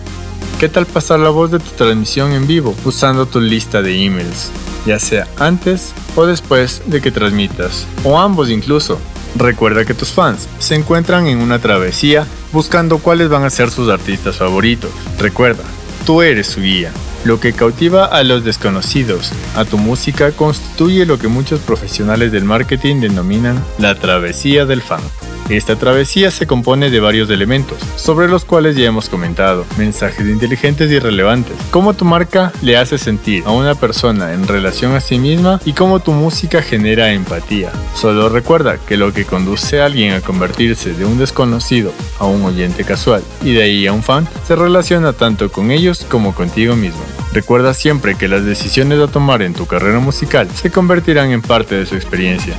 ¿Qué 0.63 0.69
tal 0.69 0.87
pasar 0.87 1.19
la 1.19 1.31
voz 1.31 1.51
de 1.51 1.59
tu 1.59 1.71
transmisión 1.71 2.31
en 2.31 2.47
vivo 2.47 2.73
usando 2.85 3.27
tu 3.27 3.41
lista 3.41 3.83
de 3.83 4.05
emails, 4.05 4.53
ya 4.87 5.01
sea 5.01 5.27
antes 5.41 5.93
o 6.15 6.25
después 6.25 6.83
de 6.87 7.01
que 7.01 7.11
transmitas, 7.11 7.85
o 8.05 8.17
ambos 8.17 8.49
incluso? 8.49 9.01
Recuerda 9.35 9.85
que 9.85 9.93
tus 9.93 10.13
fans 10.13 10.47
se 10.61 10.77
encuentran 10.77 11.27
en 11.27 11.39
una 11.39 11.59
travesía 11.59 12.29
buscando 12.53 12.99
cuáles 12.99 13.29
van 13.29 13.43
a 13.43 13.51
ser 13.51 13.73
sus 13.73 13.89
artistas 13.89 14.37
favoritos. 14.37 14.93
Recuerda, 15.19 15.65
tú 16.07 16.23
eres 16.23 16.47
su 16.47 16.61
guía. 16.61 16.93
Lo 17.25 17.41
que 17.41 17.55
cautiva 17.55 18.05
a 18.05 18.23
los 18.23 18.45
desconocidos 18.45 19.33
a 19.57 19.65
tu 19.65 19.79
música 19.79 20.31
constituye 20.31 21.07
lo 21.07 21.19
que 21.19 21.27
muchos 21.27 21.59
profesionales 21.59 22.31
del 22.31 22.45
marketing 22.45 23.01
denominan 23.01 23.61
la 23.79 23.97
travesía 23.97 24.65
del 24.65 24.81
fan. 24.81 25.01
Esta 25.49 25.77
travesía 25.77 26.31
se 26.31 26.47
compone 26.47 26.91
de 26.91 27.01
varios 27.01 27.29
elementos, 27.29 27.79
sobre 27.97 28.29
los 28.29 28.45
cuales 28.45 28.77
ya 28.77 28.87
hemos 28.87 29.09
comentado, 29.09 29.67
mensajes 29.77 30.27
inteligentes 30.27 30.91
y 30.91 30.99
relevantes, 30.99 31.55
cómo 31.71 31.95
tu 31.95 32.05
marca 32.05 32.53
le 32.63 32.77
hace 32.77 32.97
sentir 32.97 33.43
a 33.45 33.51
una 33.51 33.75
persona 33.75 34.33
en 34.33 34.47
relación 34.47 34.95
a 34.95 35.01
sí 35.01 35.19
misma 35.19 35.61
y 35.65 35.73
cómo 35.73 36.01
tu 36.01 36.13
música 36.13 36.63
genera 36.63 37.13
empatía. 37.13 37.71
Solo 37.95 38.29
recuerda 38.29 38.79
que 38.79 38.97
lo 38.97 39.13
que 39.13 39.25
conduce 39.25 39.81
a 39.81 39.87
alguien 39.87 40.15
a 40.15 40.21
convertirse 40.21 40.95
de 40.95 41.05
un 41.05 41.19
desconocido 41.19 41.93
a 42.19 42.27
un 42.27 42.43
oyente 42.45 42.85
casual 42.85 43.23
y 43.43 43.53
de 43.53 43.63
ahí 43.63 43.87
a 43.87 43.93
un 43.93 44.03
fan 44.03 44.27
se 44.47 44.57
relaciona 44.57 45.13
tanto 45.13 45.51
con 45.51 45.71
ellos 45.71 46.07
como 46.09 46.35
contigo 46.35 46.77
mismo. 46.77 47.03
Recuerda 47.33 47.75
siempre 47.75 48.15
que 48.15 48.29
las 48.29 48.45
decisiones 48.45 49.01
a 49.01 49.09
tomar 49.09 49.43
en 49.43 49.55
tu 49.55 49.67
carrera 49.67 49.99
musical 49.99 50.49
se 50.55 50.71
convertirán 50.71 51.31
en 51.31 51.43
parte 51.43 51.75
de 51.75 51.87
su 51.87 51.95
experiencia. 51.95 52.55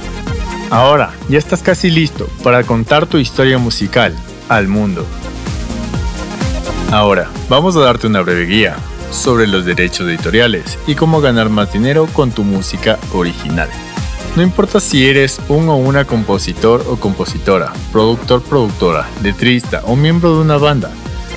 Ahora, 0.74 1.12
ya 1.30 1.38
estás 1.38 1.62
casi 1.62 1.92
listo 1.92 2.28
para 2.44 2.64
contar 2.64 3.06
tu 3.06 3.20
historia 3.20 3.60
musical 3.60 4.12
al 4.50 4.68
mundo. 4.68 5.06
Ahora, 6.92 7.30
vamos 7.48 7.76
a 7.76 7.82
darte 7.82 8.08
una 8.08 8.22
breve 8.22 8.48
guía 8.48 8.76
sobre 9.12 9.46
los 9.46 9.66
derechos 9.66 10.08
editoriales 10.08 10.80
y 10.88 10.96
cómo 10.96 11.22
ganar 11.22 11.50
más 11.50 11.72
dinero 11.72 12.08
con 12.12 12.32
tu 12.32 12.44
música 12.44 12.98
original. 13.14 13.70
No 14.36 14.42
importa 14.42 14.80
si 14.80 15.08
eres 15.08 15.40
un 15.48 15.70
o 15.70 15.76
una 15.76 16.06
compositor 16.06 16.84
o 16.90 16.96
compositora, 16.96 17.72
productor, 17.92 18.42
productora, 18.42 19.08
letrista 19.22 19.84
o 19.86 19.96
miembro 19.96 20.34
de 20.34 20.42
una 20.42 20.58
banda, 20.58 20.90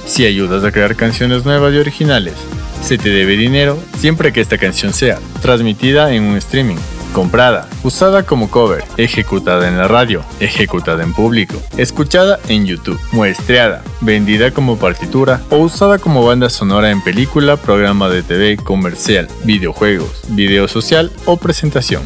si 0.07 0.25
ayudas 0.25 0.65
a 0.65 0.73
crear 0.73 0.97
canciones 0.97 1.45
nuevas 1.45 1.75
y 1.75 1.77
originales, 1.77 2.37
se 2.83 2.97
te 2.97 3.11
debe 3.11 3.37
dinero 3.37 3.77
siempre 3.99 4.33
que 4.33 4.41
esta 4.41 4.57
canción 4.57 4.95
sea 4.95 5.19
transmitida 5.43 6.15
en 6.15 6.23
un 6.23 6.39
streaming 6.39 6.79
comprada, 7.17 7.67
usada 7.83 8.25
como 8.25 8.51
cover, 8.51 8.85
ejecutada 8.99 9.69
en 9.69 9.79
la 9.79 9.89
radio, 9.89 10.23
ejecutada 10.39 11.03
en 11.03 11.15
público, 11.15 11.55
escuchada 11.79 12.39
en 12.49 12.67
YouTube, 12.67 13.01
muestreada, 13.11 13.83
vendida 14.03 14.51
como 14.51 14.77
partitura 14.77 15.41
o 15.49 15.57
usada 15.57 15.99
como 15.99 16.27
banda 16.27 16.51
sonora 16.51 16.91
en 16.91 17.03
película, 17.03 17.57
programa 17.57 18.11
de 18.11 18.23
TV, 18.23 18.59
comercial, 18.59 19.29
videojuegos, 19.45 20.25
video 20.29 20.69
social 20.69 21.11
o 21.25 21.39
presentación. 21.39 22.03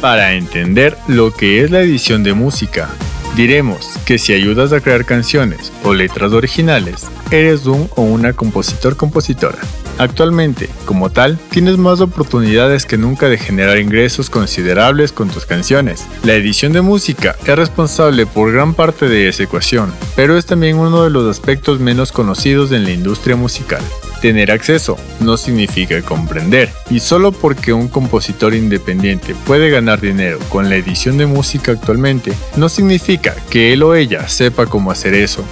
Para 0.00 0.32
entender 0.32 0.98
lo 1.06 1.32
que 1.32 1.62
es 1.62 1.70
la 1.70 1.82
edición 1.82 2.24
de 2.24 2.34
música, 2.34 2.88
diremos 3.36 4.00
que 4.04 4.18
si 4.18 4.32
ayudas 4.32 4.72
a 4.72 4.80
crear 4.80 5.04
canciones 5.04 5.72
o 5.84 5.94
letras 5.94 6.32
originales, 6.32 7.06
eres 7.30 7.66
un 7.66 7.88
o 7.94 8.02
una 8.02 8.32
compositor-compositora. 8.32 9.58
Actualmente, 10.00 10.70
como 10.86 11.10
tal, 11.10 11.38
tienes 11.50 11.76
más 11.76 12.00
oportunidades 12.00 12.86
que 12.86 12.96
nunca 12.96 13.28
de 13.28 13.36
generar 13.36 13.78
ingresos 13.78 14.30
considerables 14.30 15.12
con 15.12 15.28
tus 15.28 15.44
canciones. 15.44 16.06
La 16.24 16.32
edición 16.32 16.72
de 16.72 16.80
música 16.80 17.36
es 17.44 17.54
responsable 17.54 18.24
por 18.24 18.50
gran 18.50 18.72
parte 18.72 19.10
de 19.10 19.28
esa 19.28 19.42
ecuación, 19.42 19.92
pero 20.16 20.38
es 20.38 20.46
también 20.46 20.78
uno 20.78 21.04
de 21.04 21.10
los 21.10 21.30
aspectos 21.30 21.80
menos 21.80 22.12
conocidos 22.12 22.72
en 22.72 22.84
la 22.84 22.92
industria 22.92 23.36
musical. 23.36 23.82
Tener 24.22 24.50
acceso 24.50 24.96
no 25.20 25.36
significa 25.36 26.00
comprender, 26.00 26.70
y 26.88 27.00
solo 27.00 27.30
porque 27.30 27.74
un 27.74 27.88
compositor 27.88 28.54
independiente 28.54 29.34
puede 29.46 29.68
ganar 29.68 30.00
dinero 30.00 30.38
con 30.48 30.70
la 30.70 30.76
edición 30.76 31.18
de 31.18 31.26
música 31.26 31.72
actualmente, 31.72 32.32
no 32.56 32.70
significa 32.70 33.36
que 33.50 33.74
él 33.74 33.82
o 33.82 33.94
ella 33.94 34.26
sepa 34.30 34.64
cómo 34.64 34.90
hacer 34.90 35.12
eso. 35.12 35.44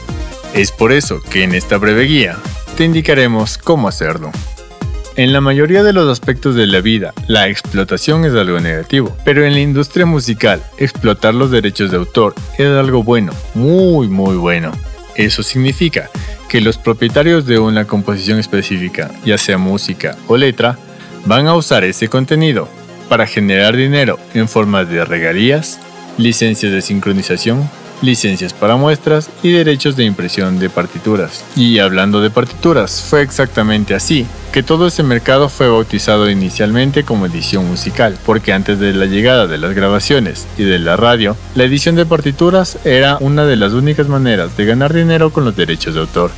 Es 0.55 0.73
por 0.73 0.93
eso 0.93 1.21
que 1.21 1.45
en 1.45 1.55
esta 1.55 1.77
breve 1.77 2.05
guía 2.05 2.39
te 2.79 2.85
indicaremos 2.85 3.59
cómo 3.59 3.89
hacerlo. 3.89 4.31
En 5.17 5.33
la 5.33 5.41
mayoría 5.41 5.83
de 5.83 5.93
los 5.93 6.09
aspectos 6.09 6.55
de 6.55 6.69
la 6.69 6.81
vida, 6.81 7.13
la 7.27 7.49
explotación 7.49 8.25
es 8.25 8.35
algo 8.35 8.61
negativo, 8.61 9.17
pero 9.25 9.45
en 9.45 9.55
la 9.55 9.59
industria 9.59 10.07
musical, 10.07 10.63
explotar 10.79 11.35
los 11.35 11.51
derechos 11.51 11.91
de 11.91 11.97
autor 11.97 12.37
es 12.57 12.69
algo 12.69 13.03
bueno, 13.03 13.33
muy 13.53 14.07
muy 14.07 14.37
bueno. 14.37 14.71
Eso 15.17 15.43
significa 15.43 16.09
que 16.49 16.61
los 16.61 16.79
propietarios 16.79 17.47
de 17.47 17.59
una 17.59 17.85
composición 17.85 18.39
específica, 18.39 19.11
ya 19.25 19.39
sea 19.39 19.59
música 19.59 20.17
o 20.29 20.37
letra, 20.37 20.79
van 21.27 21.49
a 21.49 21.57
usar 21.57 21.83
ese 21.83 22.07
contenido 22.07 22.69
para 23.09 23.27
generar 23.27 23.75
dinero 23.75 24.21
en 24.35 24.49
forma 24.49 24.85
de 24.85 25.05
regalías, 25.05 25.81
licencias 26.17 26.71
de 26.71 26.81
sincronización, 26.81 27.69
licencias 28.03 28.53
para 28.53 28.77
muestras 28.77 29.31
y 29.43 29.51
derechos 29.51 29.97
de 29.97 30.05
impresión 30.05 30.59
de 30.59 30.71
partituras. 30.71 31.45
Y 31.57 31.79
hablando 31.79 32.21
de 32.21 32.31
partituras, 32.31 33.05
fue 33.09 33.23
exactamente 33.23 33.95
así, 33.95 34.27
que 34.53 34.63
todo 34.63 34.87
ese 34.87 35.03
mercado 35.03 35.49
fue 35.49 35.69
bautizado 35.69 36.31
inicialmente 36.31 37.05
como 37.05 37.27
edición 37.27 37.67
musical, 37.67 38.17
porque 38.25 38.53
antes 38.53 38.79
de 38.79 38.93
la 38.93 39.07
llegada 39.07 39.47
de 39.47 39.59
las 39.59 39.75
grabaciones 39.75 40.47
y 40.57 40.65
de 40.65 40.79
la 40.79 40.97
radio, 40.97 41.37
la 41.55 41.65
edición 41.65 41.97
de 41.97 42.07
partituras 42.07 42.79
era 42.85 43.19
una 43.21 43.45
de 43.45 43.57
las 43.57 43.73
únicas 43.73 44.09
maneras 44.09 44.57
de 44.57 44.65
ganar 44.65 44.93
dinero 44.93 45.31
con 45.31 45.45
los 45.45 45.57
derechos 45.57 45.95
de 45.95 46.01
autor. 46.01 46.31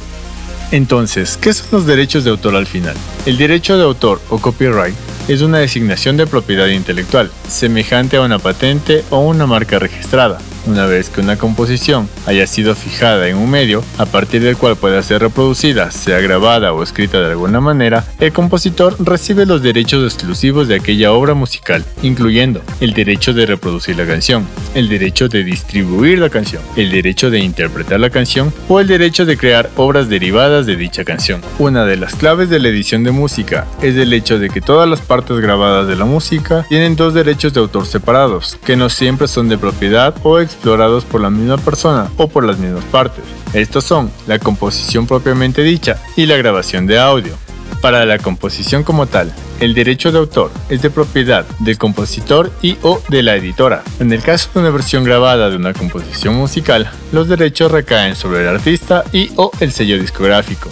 Entonces, 0.73 1.37
¿qué 1.37 1.52
son 1.52 1.67
los 1.73 1.87
derechos 1.87 2.23
de 2.23 2.31
autor 2.31 2.55
al 2.55 2.67
final? 2.67 2.95
El 3.26 3.37
derecho 3.37 3.76
de 3.76 3.83
autor 3.83 4.21
o 4.29 4.38
copyright 4.38 4.95
es 5.26 5.43
una 5.43 5.59
designación 5.59 6.17
de 6.17 6.26
propiedad 6.26 6.69
intelectual, 6.69 7.31
semejante 7.49 8.17
a 8.17 8.23
una 8.23 8.38
patente 8.38 9.05
o 9.11 9.21
una 9.21 9.47
marca 9.47 9.79
registrada. 9.79 10.38
Una 10.67 10.87
vez 10.87 11.09
que 11.09 11.21
una 11.21 11.37
composición 11.37 12.09
haya 12.26 12.47
sido 12.47 12.75
fijada 12.75 13.29
en 13.29 13.37
un 13.37 13.50
medio 13.50 13.83
a 13.99 14.07
partir 14.07 14.43
del 14.43 14.57
cual 14.57 14.76
pueda 14.76 15.02
ser 15.02 15.23
reproducida, 15.23 15.90
sea 15.90 16.21
grabada 16.21 16.73
o 16.73 16.83
escrita 16.83 17.21
de 17.21 17.31
alguna 17.31 17.61
manera, 17.61 18.05
el 18.19 18.33
compositor 18.33 18.97
recibe 18.99 19.47
los 19.47 19.62
derechos 19.62 20.05
exclusivos 20.05 20.69
de 20.69 20.76
aquella 20.76 21.12
obra 21.12 21.35
musical, 21.35 21.85
incluyendo 22.02 22.61
el 22.81 22.93
derecho 22.93 23.33
de 23.33 23.47
reproducir 23.47 23.97
la 23.97 24.07
canción, 24.07 24.47
el 24.75 24.88
derecho 24.88 25.29
de 25.29 25.45
distribuir 25.45 26.19
la 26.19 26.31
canción, 26.31 26.62
el 26.76 26.90
derecho 26.90 27.31
de 27.31 27.40
interpretar 27.40 28.00
la 28.00 28.11
canción 28.11 28.52
o 28.69 28.81
el 28.81 28.87
derecho 28.87 29.25
de 29.25 29.37
crear 29.37 29.71
obras 29.76 30.09
derivadas 30.09 30.67
de 30.67 30.76
dicha 30.76 31.05
canción. 31.05 31.40
Una 31.59 31.85
de 31.85 31.97
las 31.97 32.14
claves 32.14 32.50
de 32.50 32.59
la 32.59 32.69
edición 32.69 33.02
de 33.05 33.11
música 33.11 33.67
es 33.83 33.97
el 33.97 34.12
hecho 34.12 34.38
de 34.38 34.50
que 34.50 34.61
todas 34.61 34.88
las 34.88 35.00
partes 35.00 35.38
grabadas 35.38 35.87
de 35.88 35.97
la 35.97 36.05
música 36.05 36.67
tienen 36.69 36.97
dos 36.97 37.14
derechos 37.14 37.55
de 37.55 37.61
autor 37.61 37.87
separados, 37.87 38.59
que 38.64 38.76
no 38.76 38.88
siempre 38.88 39.26
son 39.26 39.49
de 39.49 39.59
propiedad 39.59 40.14
o 40.23 40.38
explorados 40.52 41.04
por 41.04 41.21
la 41.21 41.30
misma 41.30 41.57
persona 41.57 42.11
o 42.16 42.28
por 42.28 42.45
las 42.45 42.59
mismas 42.59 42.85
partes. 42.85 43.25
Estos 43.52 43.85
son 43.85 44.11
la 44.26 44.38
composición 44.38 45.07
propiamente 45.07 45.62
dicha 45.62 46.00
y 46.16 46.26
la 46.26 46.37
grabación 46.37 46.87
de 46.87 46.99
audio. 46.99 47.35
Para 47.80 48.04
la 48.04 48.19
composición 48.19 48.83
como 48.83 49.07
tal, 49.07 49.33
el 49.59 49.75
derecho 49.75 50.12
de 50.12 50.19
autor 50.19 50.50
es 50.69 50.83
de 50.83 50.90
propiedad 50.90 51.47
del 51.61 51.78
compositor 51.78 52.52
y 52.61 52.76
o 52.83 53.00
de 53.09 53.23
la 53.23 53.37
editora. 53.37 53.83
En 54.00 54.12
el 54.12 54.23
caso 54.23 54.50
de 54.54 54.61
una 54.61 54.71
versión 54.71 55.02
grabada 55.02 55.49
de 55.49 55.57
una 55.57 55.73
composición 55.73 56.35
musical, 56.35 56.90
los 57.12 57.28
derechos 57.28 57.73
recaen 57.73 58.16
sobre 58.16 58.42
el 58.42 58.49
artista 58.49 59.04
y 59.12 59.30
o 59.37 59.50
el 59.61 59.73
sello 59.73 59.99
discográfico. 59.99 60.69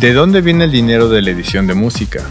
¿De 0.00 0.12
dónde 0.12 0.42
viene 0.42 0.64
el 0.64 0.70
dinero 0.70 1.08
de 1.08 1.22
la 1.22 1.30
edición 1.30 1.66
de 1.66 1.74
música? 1.74 2.22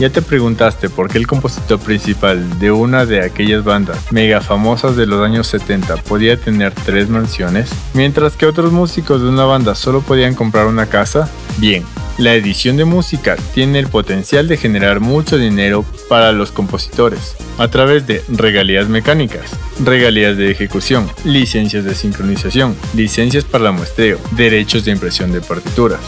¿Ya 0.00 0.08
te 0.08 0.22
preguntaste 0.22 0.88
por 0.88 1.10
qué 1.10 1.18
el 1.18 1.26
compositor 1.26 1.78
principal 1.78 2.58
de 2.58 2.70
una 2.70 3.04
de 3.04 3.22
aquellas 3.22 3.64
bandas 3.64 4.10
mega 4.10 4.40
famosas 4.40 4.96
de 4.96 5.04
los 5.04 5.22
años 5.22 5.46
70 5.48 5.98
podía 5.98 6.38
tener 6.40 6.72
tres 6.72 7.10
mansiones, 7.10 7.68
mientras 7.92 8.34
que 8.34 8.46
otros 8.46 8.72
músicos 8.72 9.20
de 9.20 9.28
una 9.28 9.44
banda 9.44 9.74
solo 9.74 10.00
podían 10.00 10.34
comprar 10.34 10.68
una 10.68 10.86
casa? 10.86 11.28
Bien, 11.58 11.84
la 12.16 12.32
edición 12.32 12.78
de 12.78 12.86
música 12.86 13.36
tiene 13.52 13.78
el 13.78 13.88
potencial 13.88 14.48
de 14.48 14.56
generar 14.56 15.00
mucho 15.00 15.36
dinero 15.36 15.84
para 16.08 16.32
los 16.32 16.50
compositores 16.50 17.36
a 17.58 17.68
través 17.68 18.06
de 18.06 18.24
regalías 18.28 18.88
mecánicas, 18.88 19.50
regalías 19.84 20.34
de 20.38 20.50
ejecución, 20.50 21.10
licencias 21.24 21.84
de 21.84 21.94
sincronización, 21.94 22.74
licencias 22.94 23.44
para 23.44 23.70
muestreo, 23.70 24.18
derechos 24.30 24.86
de 24.86 24.92
impresión 24.92 25.30
de 25.30 25.42
partituras. 25.42 26.00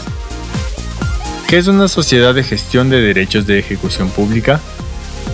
¿Qué 1.53 1.59
es 1.59 1.67
una 1.67 1.87
sociedad 1.87 2.33
de 2.33 2.43
gestión 2.43 2.89
de 2.89 2.99
derechos 2.99 3.45
de 3.45 3.59
ejecución 3.59 4.09
pública? 4.09 4.59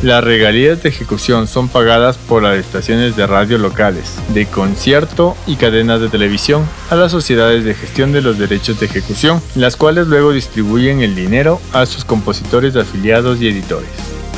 Las 0.04 0.22
regalías 0.22 0.84
de 0.84 0.90
ejecución 0.90 1.48
son 1.48 1.70
pagadas 1.70 2.18
por 2.18 2.44
las 2.44 2.58
estaciones 2.58 3.16
de 3.16 3.26
radio 3.26 3.58
locales, 3.58 4.16
de 4.34 4.46
concierto 4.46 5.38
y 5.48 5.56
cadenas 5.56 6.02
de 6.02 6.10
televisión 6.10 6.66
a 6.90 6.96
las 6.96 7.14
sociedades 7.14 7.64
de 7.64 7.74
gestión 7.74 8.12
de 8.12 8.22
los 8.22 8.38
derechos 8.38 8.82
de 8.82 8.88
ejecución, 8.88 9.42
las 9.56 9.78
cuales 9.78 10.08
luego 10.08 10.34
distribuyen 10.34 11.00
el 11.00 11.16
dinero 11.16 11.62
a 11.72 11.86
sus 11.86 12.04
compositores 12.04 12.76
afiliados 12.76 13.42
y 13.42 13.48
editores. 13.48 13.90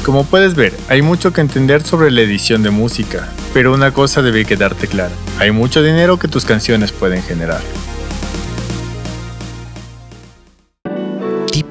Como 0.05 0.23
puedes 0.23 0.53
ver, 0.53 0.75
hay 0.88 1.01
mucho 1.01 1.33
que 1.33 1.41
entender 1.41 1.81
sobre 1.81 2.11
la 2.11 2.21
edición 2.21 2.61
de 2.61 2.69
música, 2.69 3.27
pero 3.55 3.73
una 3.73 3.91
cosa 3.91 4.21
debe 4.21 4.45
quedarte 4.45 4.85
clara, 4.85 5.15
hay 5.39 5.50
mucho 5.50 5.81
dinero 5.81 6.19
que 6.19 6.27
tus 6.27 6.45
canciones 6.45 6.91
pueden 6.91 7.23
generar. 7.23 7.61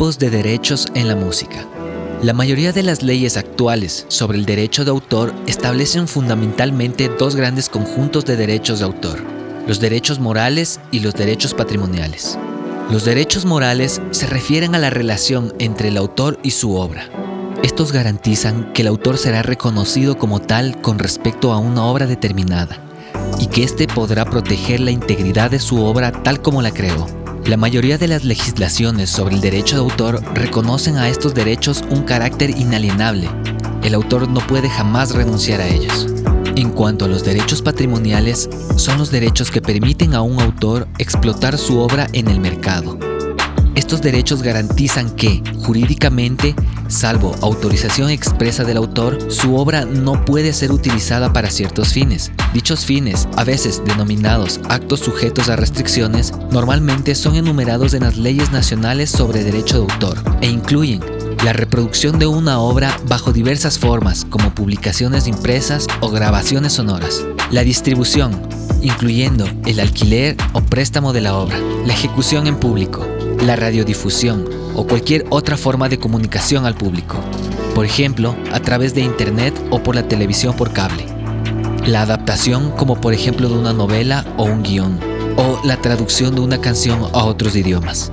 Tipos 0.00 0.18
de 0.18 0.30
derechos 0.30 0.86
en 0.94 1.08
la 1.08 1.14
música. 1.14 1.66
La 2.22 2.32
mayoría 2.32 2.72
de 2.72 2.82
las 2.82 3.02
leyes 3.02 3.36
actuales 3.36 4.06
sobre 4.08 4.38
el 4.38 4.46
derecho 4.46 4.82
de 4.82 4.90
autor 4.90 5.34
establecen 5.46 6.08
fundamentalmente 6.08 7.10
dos 7.18 7.36
grandes 7.36 7.68
conjuntos 7.68 8.24
de 8.24 8.36
derechos 8.36 8.78
de 8.78 8.86
autor, 8.86 9.20
los 9.66 9.78
derechos 9.78 10.18
morales 10.18 10.80
y 10.90 11.00
los 11.00 11.12
derechos 11.12 11.52
patrimoniales. 11.52 12.38
Los 12.90 13.04
derechos 13.04 13.44
morales 13.44 14.00
se 14.10 14.26
refieren 14.26 14.74
a 14.74 14.78
la 14.78 14.88
relación 14.88 15.52
entre 15.58 15.88
el 15.88 15.98
autor 15.98 16.40
y 16.42 16.52
su 16.52 16.76
obra. 16.76 17.04
Estos 17.62 17.92
garantizan 17.92 18.72
que 18.72 18.80
el 18.80 18.88
autor 18.88 19.18
será 19.18 19.42
reconocido 19.42 20.16
como 20.16 20.40
tal 20.40 20.80
con 20.80 20.98
respecto 20.98 21.52
a 21.52 21.58
una 21.58 21.84
obra 21.84 22.06
determinada 22.06 22.78
y 23.38 23.48
que 23.48 23.64
éste 23.64 23.86
podrá 23.86 24.24
proteger 24.24 24.80
la 24.80 24.92
integridad 24.92 25.50
de 25.50 25.58
su 25.58 25.84
obra 25.84 26.10
tal 26.10 26.40
como 26.40 26.62
la 26.62 26.70
creó. 26.70 27.19
La 27.50 27.56
mayoría 27.56 27.98
de 27.98 28.06
las 28.06 28.24
legislaciones 28.24 29.10
sobre 29.10 29.34
el 29.34 29.40
derecho 29.40 29.74
de 29.74 29.82
autor 29.82 30.22
reconocen 30.36 30.98
a 30.98 31.08
estos 31.08 31.34
derechos 31.34 31.82
un 31.90 32.04
carácter 32.04 32.50
inalienable. 32.50 33.28
El 33.82 33.94
autor 33.94 34.28
no 34.28 34.38
puede 34.38 34.70
jamás 34.70 35.16
renunciar 35.16 35.60
a 35.60 35.66
ellos. 35.66 36.06
En 36.54 36.70
cuanto 36.70 37.06
a 37.06 37.08
los 37.08 37.24
derechos 37.24 37.60
patrimoniales, 37.60 38.48
son 38.76 38.98
los 38.98 39.10
derechos 39.10 39.50
que 39.50 39.60
permiten 39.60 40.14
a 40.14 40.22
un 40.22 40.40
autor 40.40 40.86
explotar 40.98 41.58
su 41.58 41.80
obra 41.80 42.06
en 42.12 42.28
el 42.28 42.38
mercado. 42.38 43.09
Estos 43.80 44.02
derechos 44.02 44.42
garantizan 44.42 45.08
que, 45.16 45.42
jurídicamente, 45.64 46.54
salvo 46.88 47.34
autorización 47.40 48.10
expresa 48.10 48.62
del 48.62 48.76
autor, 48.76 49.32
su 49.32 49.56
obra 49.56 49.86
no 49.86 50.22
puede 50.26 50.52
ser 50.52 50.70
utilizada 50.70 51.32
para 51.32 51.48
ciertos 51.48 51.94
fines. 51.94 52.30
Dichos 52.52 52.84
fines, 52.84 53.26
a 53.38 53.44
veces 53.44 53.82
denominados 53.86 54.60
actos 54.68 55.00
sujetos 55.00 55.48
a 55.48 55.56
restricciones, 55.56 56.34
normalmente 56.50 57.14
son 57.14 57.36
enumerados 57.36 57.94
en 57.94 58.02
las 58.02 58.18
leyes 58.18 58.52
nacionales 58.52 59.08
sobre 59.08 59.44
derecho 59.44 59.76
de 59.76 59.92
autor 59.92 60.22
e 60.42 60.48
incluyen 60.48 61.00
la 61.42 61.54
reproducción 61.54 62.18
de 62.18 62.26
una 62.26 62.60
obra 62.60 62.94
bajo 63.08 63.32
diversas 63.32 63.78
formas, 63.78 64.26
como 64.28 64.54
publicaciones 64.54 65.26
impresas 65.26 65.86
o 66.00 66.10
grabaciones 66.10 66.74
sonoras, 66.74 67.24
la 67.50 67.62
distribución, 67.62 68.42
incluyendo 68.82 69.46
el 69.64 69.80
alquiler 69.80 70.36
o 70.52 70.60
préstamo 70.60 71.14
de 71.14 71.22
la 71.22 71.34
obra, 71.34 71.58
la 71.86 71.94
ejecución 71.94 72.46
en 72.46 72.56
público, 72.56 73.06
la 73.42 73.56
radiodifusión 73.56 74.48
o 74.74 74.86
cualquier 74.86 75.24
otra 75.30 75.56
forma 75.56 75.88
de 75.88 75.98
comunicación 75.98 76.66
al 76.66 76.74
público, 76.74 77.16
por 77.74 77.86
ejemplo, 77.86 78.36
a 78.52 78.60
través 78.60 78.94
de 78.94 79.00
Internet 79.00 79.54
o 79.70 79.82
por 79.82 79.94
la 79.94 80.06
televisión 80.06 80.54
por 80.54 80.72
cable. 80.72 81.06
La 81.86 82.02
adaptación 82.02 82.70
como 82.72 83.00
por 83.00 83.14
ejemplo 83.14 83.48
de 83.48 83.58
una 83.58 83.72
novela 83.72 84.24
o 84.36 84.44
un 84.44 84.62
guion, 84.62 84.98
o 85.36 85.60
la 85.64 85.76
traducción 85.80 86.34
de 86.34 86.42
una 86.42 86.60
canción 86.60 87.00
a 87.12 87.24
otros 87.24 87.56
idiomas. 87.56 88.12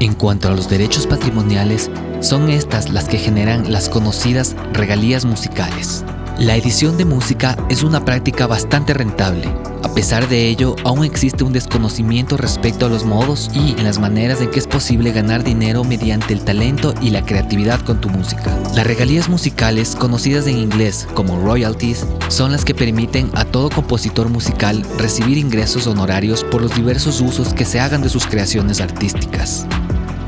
En 0.00 0.14
cuanto 0.14 0.48
a 0.48 0.52
los 0.52 0.68
derechos 0.68 1.06
patrimoniales, 1.06 1.90
son 2.20 2.48
estas 2.48 2.90
las 2.90 3.08
que 3.08 3.18
generan 3.18 3.70
las 3.72 3.88
conocidas 3.88 4.56
regalías 4.72 5.24
musicales. 5.24 6.04
La 6.38 6.56
edición 6.56 6.96
de 6.96 7.04
música 7.04 7.56
es 7.68 7.82
una 7.82 8.04
práctica 8.04 8.46
bastante 8.46 8.94
rentable. 8.94 9.48
A 9.82 9.94
pesar 9.94 10.28
de 10.28 10.48
ello, 10.48 10.74
aún 10.84 11.04
existe 11.04 11.44
un 11.44 11.52
desconocimiento 11.52 12.36
respecto 12.36 12.86
a 12.86 12.88
los 12.88 13.04
modos 13.04 13.50
y 13.54 13.72
en 13.72 13.84
las 13.84 13.98
maneras 13.98 14.40
en 14.40 14.50
que 14.50 14.58
es 14.58 14.66
posible 14.66 15.12
ganar 15.12 15.44
dinero 15.44 15.84
mediante 15.84 16.32
el 16.32 16.42
talento 16.42 16.94
y 17.00 17.10
la 17.10 17.24
creatividad 17.24 17.80
con 17.82 18.00
tu 18.00 18.08
música. 18.08 18.58
Las 18.74 18.86
regalías 18.86 19.28
musicales, 19.28 19.94
conocidas 19.94 20.46
en 20.46 20.58
inglés 20.58 21.06
como 21.14 21.38
royalties, 21.38 22.06
son 22.28 22.50
las 22.50 22.64
que 22.64 22.74
permiten 22.74 23.30
a 23.34 23.44
todo 23.44 23.68
compositor 23.70 24.28
musical 24.28 24.84
recibir 24.98 25.38
ingresos 25.38 25.86
honorarios 25.86 26.42
por 26.44 26.62
los 26.62 26.74
diversos 26.74 27.20
usos 27.20 27.52
que 27.52 27.66
se 27.66 27.78
hagan 27.78 28.02
de 28.02 28.08
sus 28.08 28.26
creaciones 28.26 28.80
artísticas. 28.80 29.66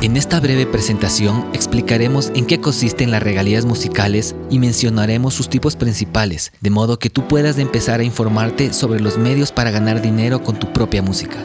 En 0.04 0.18
esta 0.18 0.38
breve 0.38 0.66
presentación 0.66 1.46
explicaremos 1.54 2.30
en 2.34 2.44
qué 2.44 2.60
consisten 2.60 3.10
las 3.10 3.22
regalías 3.22 3.64
musicales 3.64 4.36
y 4.54 4.60
mencionaremos 4.60 5.34
sus 5.34 5.48
tipos 5.48 5.74
principales, 5.74 6.52
de 6.60 6.70
modo 6.70 7.00
que 7.00 7.10
tú 7.10 7.26
puedas 7.26 7.58
empezar 7.58 7.98
a 7.98 8.04
informarte 8.04 8.72
sobre 8.72 9.00
los 9.00 9.18
medios 9.18 9.50
para 9.50 9.72
ganar 9.72 10.00
dinero 10.00 10.44
con 10.44 10.60
tu 10.60 10.72
propia 10.72 11.02
música. 11.02 11.38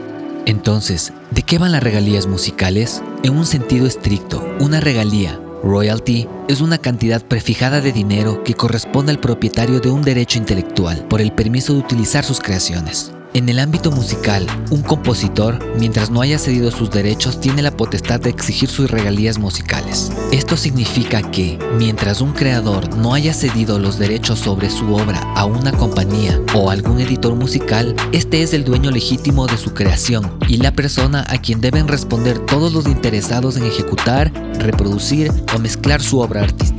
Entonces, 0.46 1.12
¿de 1.32 1.42
qué 1.42 1.58
van 1.58 1.72
las 1.72 1.82
regalías 1.82 2.28
musicales? 2.28 3.02
En 3.24 3.36
un 3.36 3.48
sentido 3.48 3.88
estricto, 3.88 4.48
una 4.60 4.80
regalía, 4.80 5.42
royalty, 5.64 6.28
es 6.48 6.62
una 6.62 6.78
cantidad 6.78 7.26
prefijada 7.26 7.82
de 7.82 7.92
dinero 7.92 8.44
que 8.44 8.54
corresponde 8.54 9.12
al 9.12 9.20
propietario 9.20 9.80
de 9.80 9.90
un 9.90 10.04
derecho 10.04 10.38
intelectual 10.38 11.08
por 11.08 11.20
el 11.20 11.32
permiso 11.32 11.74
de 11.74 11.80
utilizar 11.80 12.24
sus 12.24 12.40
creaciones. 12.40 13.12
En 13.36 13.48
el 13.48 13.60
ámbito 13.60 13.92
musical, 13.92 14.48
un 14.72 14.82
compositor, 14.82 15.60
mientras 15.78 16.10
no 16.10 16.22
haya 16.22 16.40
cedido 16.40 16.72
sus 16.72 16.90
derechos, 16.90 17.40
tiene 17.40 17.62
la 17.62 17.70
potestad 17.70 18.20
de 18.20 18.32
exigir 18.32 18.70
sus 18.70 18.90
regalías 18.90 19.38
musicales. 19.38 20.12
Esto 20.32 20.58
significa 20.58 21.22
que, 21.30 21.60
mientras 21.78 22.22
un 22.22 22.34
creador 22.34 22.96
no 22.98 23.14
haya 23.14 23.36
cedido 23.36 23.78
los 23.78 24.00
derechos 24.00 24.40
sobre 24.40 24.72
su 24.72 24.96
obra 24.96 25.20
a 25.36 25.46
una 25.46 25.72
compañía 25.72 26.42
o 26.56 26.72
algún 26.72 27.00
editor 27.02 27.36
musical, 27.36 27.96
este 28.14 28.42
es 28.42 28.56
el 28.56 28.64
dueño 28.64 28.90
legítimo 28.90 29.46
de 29.46 29.58
su 29.58 29.76
creación 29.76 30.40
y 30.48 30.58
la 30.58 30.72
persona 30.72 31.24
a 31.30 31.38
quien 31.38 31.62
deben 31.62 31.88
responder 31.88 32.40
todos 32.40 32.74
los 32.74 32.88
interesados 32.88 33.58
en 33.58 33.66
ejecutar, 33.66 34.34
reproducir 34.58 35.32
o 35.56 35.60
mezclar 35.60 36.02
su 36.02 36.20
obra 36.20 36.42
artística. 36.42 36.79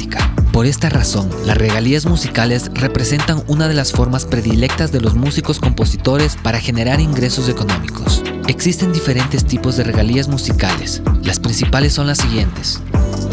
Por 0.60 0.66
esta 0.66 0.90
razón, 0.90 1.30
las 1.46 1.56
regalías 1.56 2.04
musicales 2.04 2.70
representan 2.74 3.42
una 3.46 3.66
de 3.66 3.72
las 3.72 3.92
formas 3.92 4.26
predilectas 4.26 4.92
de 4.92 5.00
los 5.00 5.14
músicos 5.14 5.58
compositores 5.58 6.36
para 6.36 6.60
generar 6.60 7.00
ingresos 7.00 7.48
económicos. 7.48 8.22
Existen 8.46 8.92
diferentes 8.92 9.46
tipos 9.46 9.78
de 9.78 9.84
regalías 9.84 10.28
musicales. 10.28 11.00
Las 11.22 11.40
principales 11.40 11.94
son 11.94 12.08
las 12.08 12.18
siguientes. 12.18 12.82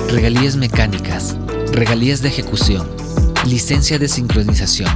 Regalías 0.09 0.55
mecánicas, 0.55 1.35
regalías 1.73 2.21
de 2.21 2.29
ejecución, 2.29 2.87
licencia 3.45 3.99
de 3.99 4.07
sincronización, 4.07 4.89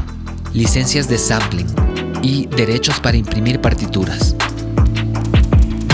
licencias 0.53 1.09
de 1.09 1.17
sampling, 1.17 1.67
y 2.21 2.45
derechos 2.47 2.99
para 2.99 3.17
imprimir 3.17 3.59
partituras. 3.61 4.35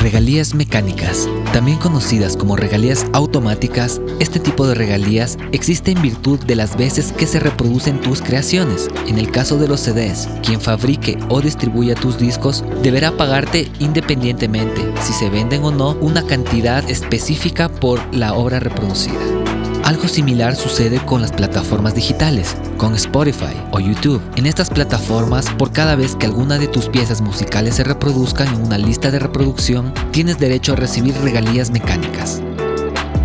Regalías 0.07 0.53
mecánicas, 0.53 1.27
también 1.51 1.79
conocidas 1.79 2.37
como 2.37 2.55
regalías 2.55 3.07
automáticas, 3.11 3.99
este 4.21 4.39
tipo 4.39 4.65
de 4.65 4.73
regalías 4.73 5.37
existe 5.51 5.91
en 5.91 6.01
virtud 6.01 6.39
de 6.45 6.55
las 6.55 6.77
veces 6.77 7.11
que 7.11 7.27
se 7.27 7.41
reproducen 7.41 7.99
tus 7.99 8.21
creaciones. 8.21 8.87
En 9.07 9.17
el 9.17 9.29
caso 9.31 9.57
de 9.57 9.67
los 9.67 9.81
CDs, 9.81 10.29
quien 10.45 10.61
fabrique 10.61 11.19
o 11.27 11.41
distribuya 11.41 11.93
tus 11.93 12.17
discos 12.17 12.63
deberá 12.81 13.17
pagarte 13.17 13.69
independientemente 13.79 14.81
si 15.01 15.11
se 15.11 15.29
venden 15.29 15.65
o 15.65 15.71
no 15.71 15.97
una 15.99 16.25
cantidad 16.25 16.89
específica 16.89 17.67
por 17.67 17.99
la 18.15 18.33
obra 18.33 18.61
reproducida. 18.61 19.46
Algo 19.87 20.09
similar 20.09 20.57
sucede 20.57 20.99
con 21.05 21.21
las 21.21 21.31
plataformas 21.31 21.95
digitales, 21.95 22.57
con 22.75 22.93
Spotify 22.95 23.55
o 23.71 23.79
YouTube. 23.79 24.21
En 24.35 24.45
estas 24.45 24.69
plataformas, 24.69 25.49
por 25.51 25.71
cada 25.71 25.95
vez 25.95 26.17
que 26.17 26.25
alguna 26.25 26.57
de 26.57 26.67
tus 26.67 26.89
piezas 26.89 27.21
musicales 27.21 27.75
se 27.75 27.85
reproduzcan 27.85 28.49
en 28.49 28.65
una 28.65 28.77
lista 28.77 29.11
de 29.11 29.19
reproducción, 29.19 29.93
tienes 30.11 30.39
derecho 30.39 30.73
a 30.73 30.75
recibir 30.75 31.15
regalías 31.23 31.71
mecánicas. 31.71 32.41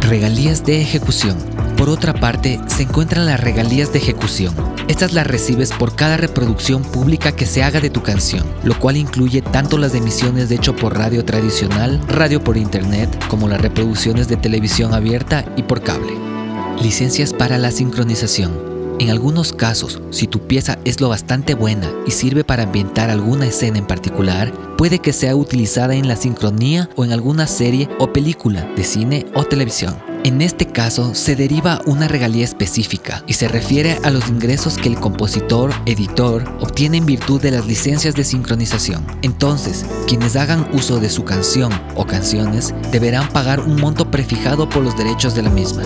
Regalías 0.03 0.65
de 0.65 0.81
ejecución. 0.81 1.37
Por 1.77 1.89
otra 1.89 2.15
parte, 2.15 2.61
se 2.69 2.85
encuentran 2.85 3.27
las 3.27 3.41
regalías 3.41 3.93
de 3.93 3.99
ejecución. 3.99 4.55
Estas 4.87 5.15
las 5.15 5.27
recibes 5.27 5.73
por 5.73 5.97
cada 5.97 6.17
reproducción 6.17 6.85
pública 6.85 7.33
que 7.33 7.47
se 7.47 7.65
haga 7.65 7.81
de 7.81 7.91
tu 7.91 8.05
canción, 8.05 8.45
lo 8.63 8.79
cual 8.79 8.97
incluye 8.97 9.43
tanto 9.43 9.79
las 9.79 9.97
emisiones 9.97 10.49
de 10.49 10.55
hecho 10.55 10.77
por 10.77 10.97
radio 10.97 11.25
tradicional, 11.25 12.01
radio 12.07 12.45
por 12.45 12.57
internet, 12.57 13.09
como 13.27 13.49
las 13.49 13.61
reproducciones 13.61 14.29
de 14.29 14.37
televisión 14.37 14.95
abierta 14.95 15.45
y 15.57 15.65
por 15.65 15.83
cable. 15.83 16.32
Licencias 16.81 17.33
para 17.33 17.59
la 17.59 17.71
sincronización. 17.71 18.73
En 18.99 19.11
algunos 19.11 19.53
casos, 19.53 20.01
si 20.11 20.27
tu 20.27 20.47
pieza 20.47 20.79
es 20.85 21.01
lo 21.01 21.09
bastante 21.09 21.55
buena 21.55 21.91
y 22.07 22.11
sirve 22.11 22.45
para 22.45 22.65
ambientar 22.65 23.11
alguna 23.11 23.47
escena 23.47 23.79
en 23.79 23.87
particular, 23.87 24.53
puede 24.77 24.99
que 24.99 25.13
sea 25.13 25.35
utilizada 25.35 25.95
en 25.95 26.09
la 26.09 26.17
sincronía 26.17 26.89
o 26.97 27.05
en 27.05 27.13
alguna 27.13 27.47
serie 27.47 27.89
o 27.99 28.13
película 28.13 28.69
de 28.77 28.85
cine 28.85 29.27
o 29.35 29.45
televisión. 29.45 29.97
En 30.25 30.41
este 30.41 30.67
caso 30.67 31.17
se 31.17 31.35
deriva 31.35 31.81
una 31.85 32.07
regalía 32.07 32.45
específica 32.45 33.25
y 33.27 33.33
se 33.33 33.49
refiere 33.49 33.99
a 34.05 34.11
los 34.11 34.29
ingresos 34.29 34.77
que 34.77 34.89
el 34.89 35.01
compositor, 35.01 35.73
editor, 35.87 36.45
obtiene 36.61 36.99
en 36.99 37.07
virtud 37.07 37.41
de 37.41 37.51
las 37.51 37.67
licencias 37.67 38.15
de 38.15 38.23
sincronización. 38.23 39.05
Entonces, 39.23 39.85
quienes 40.07 40.37
hagan 40.37 40.69
uso 40.73 41.01
de 41.01 41.11
su 41.11 41.25
canción 41.25 41.73
o 41.97 42.07
canciones 42.07 42.73
deberán 42.93 43.29
pagar 43.31 43.61
un 43.61 43.81
monto 43.81 44.11
prefijado 44.13 44.69
por 44.69 44.85
los 44.85 44.97
derechos 44.97 45.35
de 45.35 45.43
la 45.43 45.51
misma. 45.51 45.83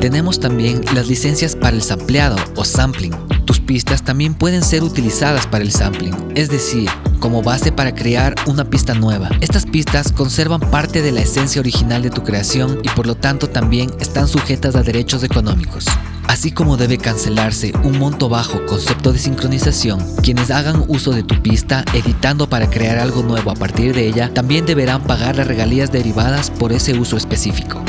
Tenemos 0.00 0.38
también 0.38 0.80
las 0.94 1.08
licencias 1.08 1.56
para 1.56 1.74
el 1.74 1.82
sampleado 1.82 2.36
o 2.54 2.64
sampling. 2.64 3.12
Tus 3.44 3.58
pistas 3.58 4.04
también 4.04 4.34
pueden 4.34 4.62
ser 4.62 4.84
utilizadas 4.84 5.48
para 5.48 5.64
el 5.64 5.72
sampling, 5.72 6.14
es 6.36 6.48
decir, 6.50 6.88
como 7.18 7.42
base 7.42 7.72
para 7.72 7.92
crear 7.92 8.36
una 8.46 8.64
pista 8.64 8.94
nueva. 8.94 9.28
Estas 9.40 9.66
pistas 9.66 10.12
conservan 10.12 10.60
parte 10.60 11.02
de 11.02 11.10
la 11.10 11.22
esencia 11.22 11.60
original 11.60 12.02
de 12.02 12.10
tu 12.10 12.22
creación 12.22 12.78
y 12.84 12.88
por 12.90 13.08
lo 13.08 13.16
tanto 13.16 13.48
también 13.48 13.90
están 13.98 14.28
sujetas 14.28 14.76
a 14.76 14.84
derechos 14.84 15.24
económicos. 15.24 15.86
Así 16.28 16.52
como 16.52 16.76
debe 16.76 16.98
cancelarse 16.98 17.72
un 17.82 17.98
monto 17.98 18.28
bajo 18.28 18.64
concepto 18.66 19.12
de 19.12 19.18
sincronización, 19.18 19.98
quienes 20.22 20.52
hagan 20.52 20.84
uso 20.86 21.10
de 21.10 21.24
tu 21.24 21.42
pista 21.42 21.84
editando 21.92 22.48
para 22.48 22.70
crear 22.70 22.98
algo 22.98 23.24
nuevo 23.24 23.50
a 23.50 23.54
partir 23.54 23.96
de 23.96 24.06
ella 24.06 24.32
también 24.32 24.64
deberán 24.64 25.02
pagar 25.02 25.36
las 25.36 25.48
regalías 25.48 25.90
derivadas 25.90 26.50
por 26.50 26.72
ese 26.72 26.96
uso 26.96 27.16
específico. 27.16 27.82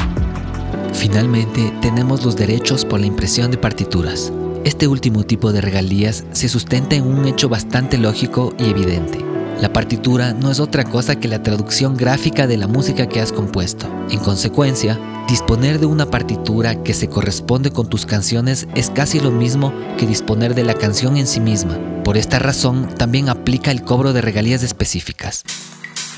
Finalmente, 1.00 1.74
tenemos 1.82 2.26
los 2.26 2.36
derechos 2.36 2.84
por 2.84 3.00
la 3.00 3.06
impresión 3.06 3.52
de 3.52 3.58
partituras. 3.58 4.34
Este 4.66 4.86
último 4.86 5.24
tipo 5.24 5.54
de 5.54 5.62
regalías 5.62 6.26
se 6.34 6.50
sustenta 6.50 6.98
en 6.98 7.08
un 7.08 7.26
hecho 7.26 7.48
bastante 7.48 7.98
lógico 7.98 8.54
y 8.60 8.66
evidente. 8.70 9.24
La 9.62 9.72
partitura 9.72 10.34
no 10.34 10.52
es 10.52 10.60
otra 10.60 10.84
cosa 10.84 11.16
que 11.18 11.30
la 11.30 11.42
traducción 11.42 11.96
gráfica 11.96 12.48
de 12.48 12.58
la 12.58 12.68
música 12.68 13.08
que 13.08 13.22
has 13.22 13.32
compuesto. 13.32 13.88
En 14.10 14.20
consecuencia, 14.20 15.00
disponer 15.30 15.80
de 15.80 15.86
una 15.86 16.06
partitura 16.06 16.84
que 16.84 16.94
se 16.94 17.08
corresponde 17.08 17.72
con 17.72 17.88
tus 17.88 18.06
canciones 18.06 18.68
es 18.76 18.90
casi 18.90 19.22
lo 19.22 19.32
mismo 19.32 19.74
que 19.98 20.06
disponer 20.06 20.54
de 20.54 20.66
la 20.66 20.74
canción 20.74 21.16
en 21.16 21.28
sí 21.28 21.40
misma. 21.40 21.80
Por 22.04 22.18
esta 22.18 22.40
razón, 22.40 22.90
también 22.98 23.30
aplica 23.30 23.72
el 23.72 23.84
cobro 23.84 24.12
de 24.12 24.20
regalías 24.20 24.64
específicas. 24.64 25.44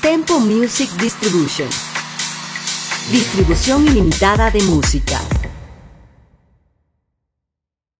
Tempo 0.00 0.40
Music 0.40 0.90
Distribution 1.00 1.68
Distribución 3.10 3.86
ilimitada 3.88 4.50
de 4.50 4.62
música. 4.62 5.20